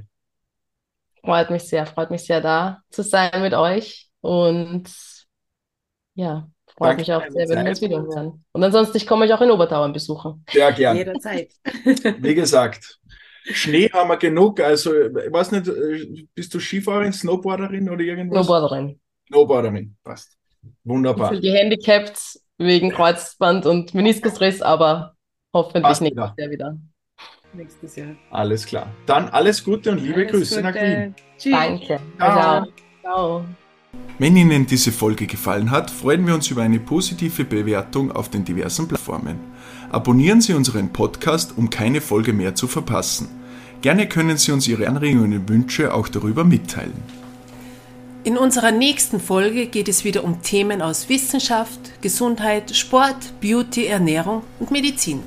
[1.24, 4.88] Freut mich sehr, freut mich sehr da zu sein mit euch und
[6.14, 6.48] ja,
[6.78, 8.44] freut Danke mich auch sehr, wenn wir uns wieder hören.
[8.52, 10.44] Und ansonsten, ich komme euch auch in Obertauern besuchen.
[10.50, 11.00] Sehr gerne.
[11.00, 11.52] Jederzeit.
[12.18, 12.98] Wie gesagt,
[13.50, 14.60] Schnee haben wir genug.
[14.60, 18.46] Also, ich weiß nicht, äh, bist du Skifahrerin, Snowboarderin oder irgendwas?
[18.46, 19.00] Snowboarderin.
[19.28, 20.36] Snowboarderin, passt.
[20.84, 21.32] Wunderbar.
[21.32, 25.14] Ich bin gehandicapt wegen Kreuzband und Meniskusriss, aber
[25.52, 26.34] hoffentlich passt nächstes wieder.
[26.38, 26.78] Jahr wieder.
[27.54, 28.14] Nächstes Jahr.
[28.30, 28.92] Alles klar.
[29.06, 30.66] Dann alles Gute und liebe alles Grüße Gute.
[30.66, 31.14] nach Wien.
[31.38, 31.52] Tschüss.
[31.52, 32.00] Danke.
[32.18, 32.66] Ciao.
[33.02, 33.44] Ciao.
[34.18, 38.44] Wenn Ihnen diese Folge gefallen hat, freuen wir uns über eine positive Bewertung auf den
[38.44, 39.38] diversen Plattformen.
[39.90, 43.28] Abonnieren Sie unseren Podcast, um keine Folge mehr zu verpassen.
[43.80, 47.00] Gerne können Sie uns Ihre Anregungen und Wünsche auch darüber mitteilen.
[48.24, 54.42] In unserer nächsten Folge geht es wieder um Themen aus Wissenschaft, Gesundheit, Sport, Beauty, Ernährung
[54.58, 55.22] und Medizin.